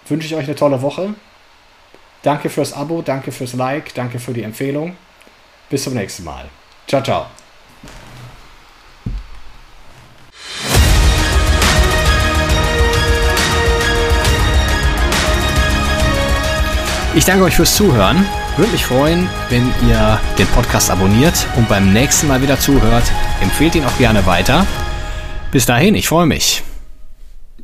wünsche 0.07 0.27
ich 0.27 0.35
euch 0.35 0.45
eine 0.45 0.57
tolle 0.57 0.83
Woche. 0.83 1.15
Danke 2.23 2.51
fürs 2.51 2.73
Abo, 2.73 3.03
danke 3.03 3.33
fürs 3.33 3.53
Like, 3.53 3.95
danke 3.95 4.19
für 4.19 4.33
die 4.33 4.43
Empfehlung. 4.43 4.97
Bis 5.71 5.85
zum 5.85 5.95
nächsten 5.95 6.25
Mal. 6.25 6.49
Ciao, 6.87 7.03
ciao. 7.03 7.27
Ich 17.15 17.25
danke 17.25 17.45
euch 17.45 17.57
fürs 17.57 17.75
Zuhören. 17.75 18.25
Würde 18.57 18.73
mich 18.73 18.85
freuen, 18.85 19.29
wenn 19.51 19.67
ihr 19.89 20.21
den 20.39 20.47
Podcast 20.49 20.91
abonniert 20.91 21.47
und 21.57 21.69
beim 21.69 21.93
nächsten 21.93 22.29
Mal 22.29 22.43
wieder 22.43 22.59
zuhört. 22.59 23.05
Empfehlt 23.41 23.75
ihn 23.75 23.85
auch 23.85 23.99
gerne 23.99 24.25
weiter. 24.27 24.67
Bis 25.51 25.67
dahin, 25.67 25.95
ich 25.95 26.09
freue 26.09 26.27
mich. 26.27 26.63